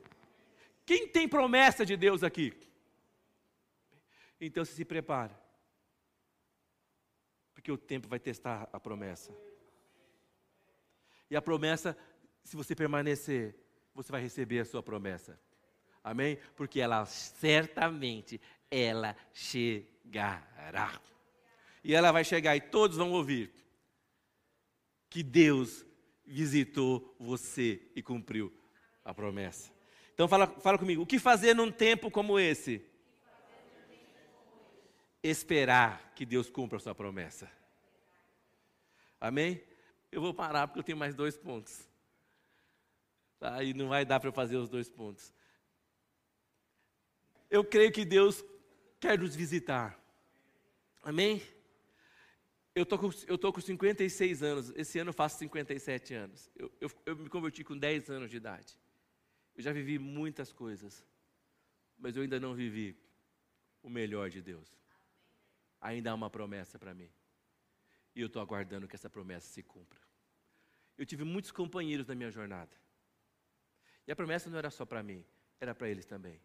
Quem 0.84 1.06
tem 1.06 1.28
promessa 1.28 1.86
de 1.86 1.96
Deus 1.96 2.24
aqui? 2.24 2.52
Então 4.44 4.64
se 4.64 4.84
prepara. 4.84 5.40
Porque 7.54 7.70
o 7.70 7.78
tempo 7.78 8.08
vai 8.08 8.18
testar 8.18 8.68
a 8.72 8.80
promessa. 8.80 9.32
E 11.30 11.36
a 11.36 11.40
promessa, 11.40 11.96
se 12.42 12.56
você 12.56 12.74
permanecer, 12.74 13.54
você 13.94 14.10
vai 14.10 14.20
receber 14.20 14.58
a 14.58 14.64
sua 14.64 14.82
promessa. 14.82 15.40
Amém? 16.02 16.38
Porque 16.56 16.80
ela 16.80 17.06
certamente 17.06 18.40
ela 18.68 19.16
chegará. 19.32 21.00
E 21.84 21.94
ela 21.94 22.10
vai 22.10 22.24
chegar 22.24 22.56
e 22.56 22.60
todos 22.60 22.96
vão 22.96 23.12
ouvir 23.12 23.52
que 25.08 25.22
Deus 25.22 25.86
visitou 26.26 27.14
você 27.16 27.80
e 27.94 28.02
cumpriu 28.02 28.52
a 29.04 29.14
promessa. 29.14 29.70
Então 30.14 30.26
fala, 30.26 30.48
fala 30.48 30.78
comigo, 30.78 31.02
o 31.02 31.06
que 31.06 31.18
fazer 31.20 31.54
num 31.54 31.70
tempo 31.70 32.10
como 32.10 32.40
esse? 32.40 32.84
Esperar 35.22 36.12
que 36.14 36.26
Deus 36.26 36.50
cumpra 36.50 36.78
a 36.78 36.80
sua 36.80 36.94
promessa. 36.94 37.50
Amém? 39.20 39.62
Eu 40.10 40.20
vou 40.20 40.34
parar 40.34 40.66
porque 40.66 40.80
eu 40.80 40.84
tenho 40.84 40.98
mais 40.98 41.14
dois 41.14 41.36
pontos. 41.36 41.88
Tá? 43.38 43.62
E 43.62 43.72
não 43.72 43.88
vai 43.88 44.04
dar 44.04 44.18
para 44.18 44.28
eu 44.28 44.32
fazer 44.32 44.56
os 44.56 44.68
dois 44.68 44.88
pontos. 44.88 45.32
Eu 47.48 47.64
creio 47.64 47.92
que 47.92 48.04
Deus 48.04 48.44
quer 48.98 49.18
nos 49.18 49.36
visitar. 49.36 49.98
Amém? 51.02 51.42
Eu 52.74 52.86
tô, 52.86 52.98
com, 52.98 53.10
eu 53.26 53.36
tô 53.36 53.52
com 53.52 53.60
56 53.60 54.42
anos, 54.42 54.72
esse 54.74 54.98
ano 54.98 55.10
eu 55.10 55.14
faço 55.14 55.38
57 55.38 56.14
anos. 56.14 56.50
Eu, 56.56 56.72
eu, 56.80 56.90
eu 57.04 57.16
me 57.16 57.28
converti 57.28 57.62
com 57.62 57.76
10 57.76 58.10
anos 58.10 58.30
de 58.30 58.38
idade. 58.38 58.78
Eu 59.54 59.62
já 59.62 59.72
vivi 59.72 59.98
muitas 59.98 60.52
coisas, 60.52 61.04
mas 61.98 62.16
eu 62.16 62.22
ainda 62.22 62.40
não 62.40 62.54
vivi 62.54 62.96
o 63.82 63.90
melhor 63.90 64.30
de 64.30 64.40
Deus 64.40 64.81
ainda 65.82 66.12
há 66.12 66.14
uma 66.14 66.30
promessa 66.30 66.78
para 66.78 66.94
mim. 66.94 67.10
E 68.14 68.20
eu 68.20 68.28
estou 68.28 68.40
aguardando 68.40 68.86
que 68.86 68.94
essa 68.94 69.10
promessa 69.10 69.48
se 69.48 69.62
cumpra. 69.62 70.00
Eu 70.96 71.04
tive 71.04 71.24
muitos 71.24 71.50
companheiros 71.50 72.06
na 72.06 72.14
minha 72.14 72.30
jornada. 72.30 72.74
E 74.06 74.12
a 74.12 74.16
promessa 74.16 74.48
não 74.48 74.58
era 74.58 74.70
só 74.70 74.86
para 74.86 75.02
mim, 75.02 75.24
era 75.60 75.74
para 75.74 75.88
eles 75.88 76.06
também. 76.06 76.40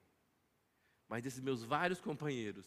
Mas 1.07 1.23
desses 1.23 1.39
meus 1.39 1.63
vários 1.63 2.01
companheiros, 2.01 2.65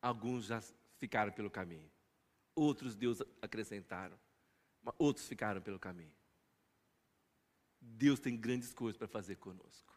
alguns 0.00 0.46
já 0.46 0.60
ficaram 0.96 1.32
pelo 1.32 1.50
caminho. 1.50 1.90
outros 2.54 2.94
Deus 2.94 3.22
acrescentaram, 3.40 4.18
outros 4.98 5.26
ficaram 5.26 5.60
pelo 5.60 5.78
caminho. 5.78 6.14
Deus 7.80 8.20
tem 8.20 8.36
grandes 8.36 8.72
coisas 8.72 8.96
para 8.96 9.08
fazer 9.08 9.36
conosco. 9.36 9.92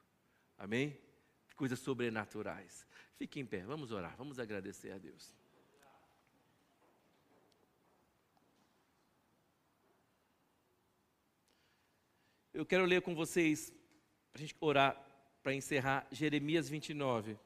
Amém? 0.58 0.98
Coisas 1.56 1.80
sobrenaturais. 1.80 2.86
Fique 3.18 3.40
em 3.40 3.46
pé, 3.46 3.62
vamos 3.64 3.92
orar, 3.92 4.16
vamos 4.18 4.40
agradecer 4.40 4.92
a 4.92 4.98
Deus. 4.98 5.34
Eu 12.54 12.66
quero 12.66 12.86
ler 12.86 13.02
com 13.02 13.14
vocês, 13.14 13.70
para 14.32 14.42
a 14.42 14.46
gente 14.46 14.56
orar, 14.62 14.96
para 15.44 15.54
encerrar, 15.54 16.08
Jeremias 16.10 16.70
29. 16.70 17.38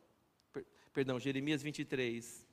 Perdão, 0.94 1.20
Jeremias 1.20 1.64
23. 1.64 2.48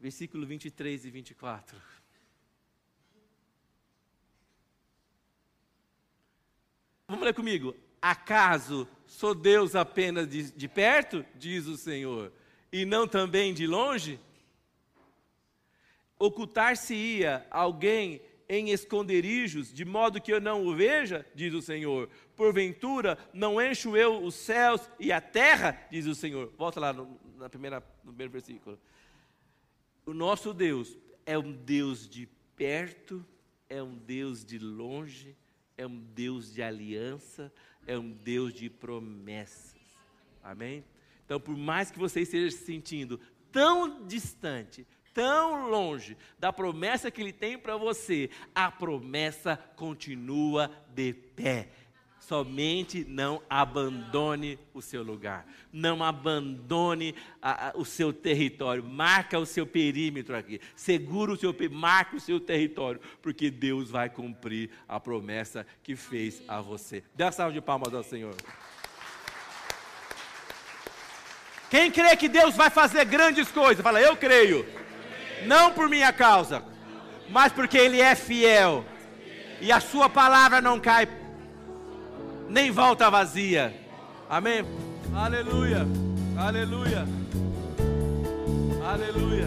Versículo 0.00 0.46
23 0.46 1.04
e 1.04 1.10
24. 1.10 1.82
Vamos 7.10 7.24
ler 7.24 7.32
comigo. 7.32 7.74
Acaso 8.02 8.86
sou 9.06 9.34
Deus 9.34 9.74
apenas 9.74 10.28
de, 10.28 10.52
de 10.52 10.68
perto, 10.68 11.24
diz 11.34 11.66
o 11.66 11.74
Senhor, 11.74 12.30
e 12.70 12.84
não 12.84 13.08
também 13.08 13.54
de 13.54 13.66
longe? 13.66 14.20
Ocultar-se-ia 16.18 17.46
alguém 17.50 18.20
em 18.46 18.70
esconderijos, 18.70 19.72
de 19.72 19.86
modo 19.86 20.20
que 20.20 20.30
eu 20.30 20.38
não 20.38 20.66
o 20.66 20.74
veja, 20.74 21.24
diz 21.34 21.54
o 21.54 21.62
Senhor. 21.62 22.10
Porventura, 22.36 23.16
não 23.32 23.58
encho 23.58 23.96
eu 23.96 24.22
os 24.22 24.34
céus 24.34 24.82
e 25.00 25.10
a 25.10 25.20
terra, 25.20 25.86
diz 25.90 26.04
o 26.04 26.14
Senhor. 26.14 26.52
Volta 26.58 26.78
lá 26.78 26.92
no, 26.92 27.18
na 27.38 27.48
primeira, 27.48 27.82
no 28.04 28.12
primeiro 28.12 28.32
versículo. 28.32 28.78
O 30.04 30.12
nosso 30.12 30.52
Deus 30.52 30.94
é 31.24 31.38
um 31.38 31.52
Deus 31.52 32.06
de 32.06 32.28
perto, 32.54 33.24
é 33.66 33.82
um 33.82 33.94
Deus 33.94 34.44
de 34.44 34.58
longe, 34.58 35.34
é 35.78 35.86
um 35.86 35.98
Deus 35.98 36.52
de 36.52 36.60
aliança, 36.60 37.52
é 37.86 37.96
um 37.96 38.10
Deus 38.10 38.52
de 38.52 38.68
promessas. 38.68 39.76
Amém? 40.42 40.84
Então, 41.24 41.40
por 41.40 41.56
mais 41.56 41.90
que 41.90 41.98
você 41.98 42.22
esteja 42.22 42.50
se 42.50 42.64
sentindo 42.64 43.20
tão 43.52 44.04
distante, 44.06 44.86
tão 45.14 45.70
longe 45.70 46.16
da 46.38 46.52
promessa 46.52 47.10
que 47.10 47.20
Ele 47.20 47.32
tem 47.32 47.56
para 47.56 47.76
você, 47.76 48.28
a 48.54 48.70
promessa 48.70 49.56
continua 49.76 50.70
de 50.94 51.12
pé. 51.12 51.70
Somente 52.20 53.04
não 53.08 53.40
abandone 53.48 54.58
o 54.74 54.82
seu 54.82 55.02
lugar, 55.02 55.46
não 55.72 56.04
abandone 56.04 57.14
a, 57.40 57.68
a, 57.68 57.72
o 57.74 57.84
seu 57.84 58.12
território, 58.12 58.84
marca 58.84 59.38
o 59.38 59.46
seu 59.46 59.66
perímetro 59.66 60.36
aqui, 60.36 60.60
segura 60.76 61.32
o 61.32 61.36
seu, 61.36 61.54
marca 61.70 62.16
o 62.16 62.20
seu 62.20 62.38
território, 62.38 63.00
porque 63.22 63.50
Deus 63.50 63.90
vai 63.90 64.10
cumprir 64.10 64.70
a 64.86 65.00
promessa 65.00 65.66
que 65.82 65.96
fez 65.96 66.42
a 66.46 66.60
você. 66.60 67.02
Dê 67.14 67.24
uma 67.24 67.32
salva 67.32 67.52
de 67.52 67.60
palmas 67.60 67.94
ao 67.94 68.02
Senhor. 68.02 68.34
Quem 71.70 71.90
crê 71.90 72.16
que 72.16 72.28
Deus 72.28 72.56
vai 72.56 72.70
fazer 72.70 73.04
grandes 73.04 73.50
coisas, 73.50 73.82
fala, 73.82 74.00
eu 74.00 74.16
creio. 74.16 74.66
Não 75.46 75.72
por 75.72 75.88
minha 75.88 76.12
causa, 76.12 76.64
mas 77.28 77.52
porque 77.52 77.76
Ele 77.76 78.00
é 78.00 78.14
fiel, 78.14 78.84
e 79.60 79.70
a 79.70 79.80
Sua 79.80 80.08
palavra 80.08 80.60
não 80.60 80.80
cai, 80.80 81.06
nem 82.48 82.70
volta 82.70 83.10
vazia. 83.10 83.74
Amém? 84.28 84.64
Aleluia, 85.14 85.86
aleluia, 86.36 87.06
aleluia. 88.84 89.46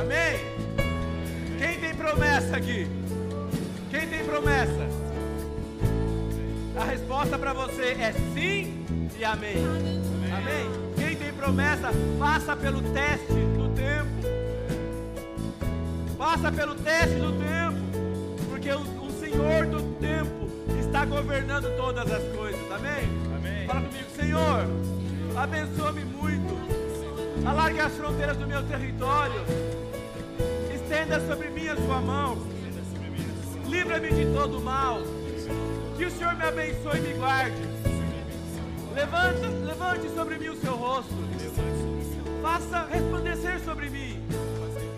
Amém? 0.00 0.40
Quem 1.58 1.80
tem 1.80 1.94
promessa 1.94 2.56
aqui? 2.56 2.86
Quem 3.90 4.08
tem 4.08 4.24
promessa? 4.24 4.88
A 6.80 6.84
resposta 6.84 7.38
para 7.38 7.52
você 7.52 7.96
é 8.00 8.12
sim 8.34 8.84
e 9.18 9.24
amém. 9.24 9.56
Amém? 10.36 10.94
Quem 10.96 11.16
tem 11.16 11.32
promessa, 11.32 11.90
passa 12.18 12.56
pelo 12.56 12.80
teste 12.92 13.32
do 13.32 13.68
tempo. 13.74 14.12
Passa 16.16 16.50
pelo 16.52 16.74
teste 16.76 17.16
do 17.16 17.32
tempo, 17.32 18.48
porque 18.48 18.70
o, 18.70 18.80
o 18.80 19.10
Senhor 19.20 19.66
do 19.66 19.82
tempo 20.00 20.41
está 20.92 21.06
governando 21.06 21.74
todas 21.74 22.12
as 22.12 22.22
coisas. 22.36 22.60
Amém? 22.70 23.08
Amém. 23.34 23.66
Fala 23.66 23.80
comigo, 23.80 24.10
Senhor, 24.14 24.66
abençoa-me 25.34 26.04
muito. 26.04 27.46
Alargue 27.46 27.80
as 27.80 27.92
fronteiras 27.94 28.36
do 28.36 28.46
meu 28.46 28.62
território. 28.64 29.40
Estenda 30.74 31.18
sobre 31.26 31.48
mim 31.48 31.66
a 31.66 31.76
sua 31.76 31.98
mão. 32.02 32.36
Livra-me 33.66 34.10
de 34.10 34.26
todo 34.34 34.60
mal. 34.60 35.00
Que 35.96 36.04
o 36.04 36.10
Senhor 36.10 36.34
me 36.34 36.44
abençoe 36.44 36.98
e 36.98 37.00
me 37.00 37.14
guarde. 37.14 37.62
Levante, 38.94 39.46
levante 39.64 40.14
sobre 40.14 40.38
mim 40.38 40.48
o 40.50 40.56
seu 40.56 40.74
rosto. 40.74 41.14
Faça 42.42 42.86
resplandecer 42.92 43.60
sobre 43.60 43.88
mim 43.88 44.22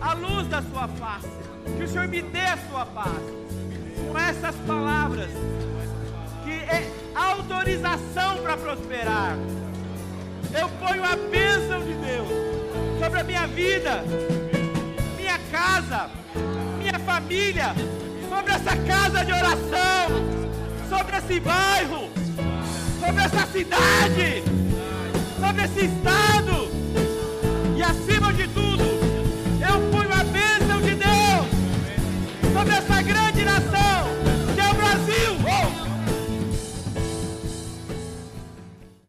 a 0.01 0.13
luz 0.13 0.45
da 0.49 0.61
sua 0.61 0.89
face. 0.89 1.29
Que 1.77 1.83
o 1.83 1.87
Senhor 1.87 2.09
me 2.09 2.21
dê 2.21 2.41
a 2.41 2.57
sua 2.69 2.85
paz. 2.85 3.21
Com 4.11 4.19
essas 4.19 4.55
palavras, 4.67 5.29
é 6.69 6.89
autorização 7.13 8.37
para 8.41 8.57
prosperar. 8.57 9.37
Eu 10.57 10.69
ponho 10.69 11.03
a 11.03 11.15
bênção 11.15 11.81
de 11.81 11.93
Deus 11.93 12.27
sobre 12.99 13.19
a 13.19 13.23
minha 13.23 13.47
vida, 13.47 14.03
minha 15.17 15.39
casa, 15.51 16.09
minha 16.79 16.99
família, 16.99 17.73
sobre 18.29 18.53
essa 18.53 18.75
casa 18.77 19.25
de 19.25 19.31
oração, 19.31 20.07
sobre 20.89 21.17
esse 21.17 21.39
bairro, 21.39 22.09
sobre 22.99 23.23
essa 23.23 23.45
cidade, 23.47 24.43
sobre 25.39 25.63
esse 25.63 25.85
estado 25.85 26.69
e 27.75 27.83
acima 27.83 28.33
de 28.33 28.47
tudo 28.47 28.94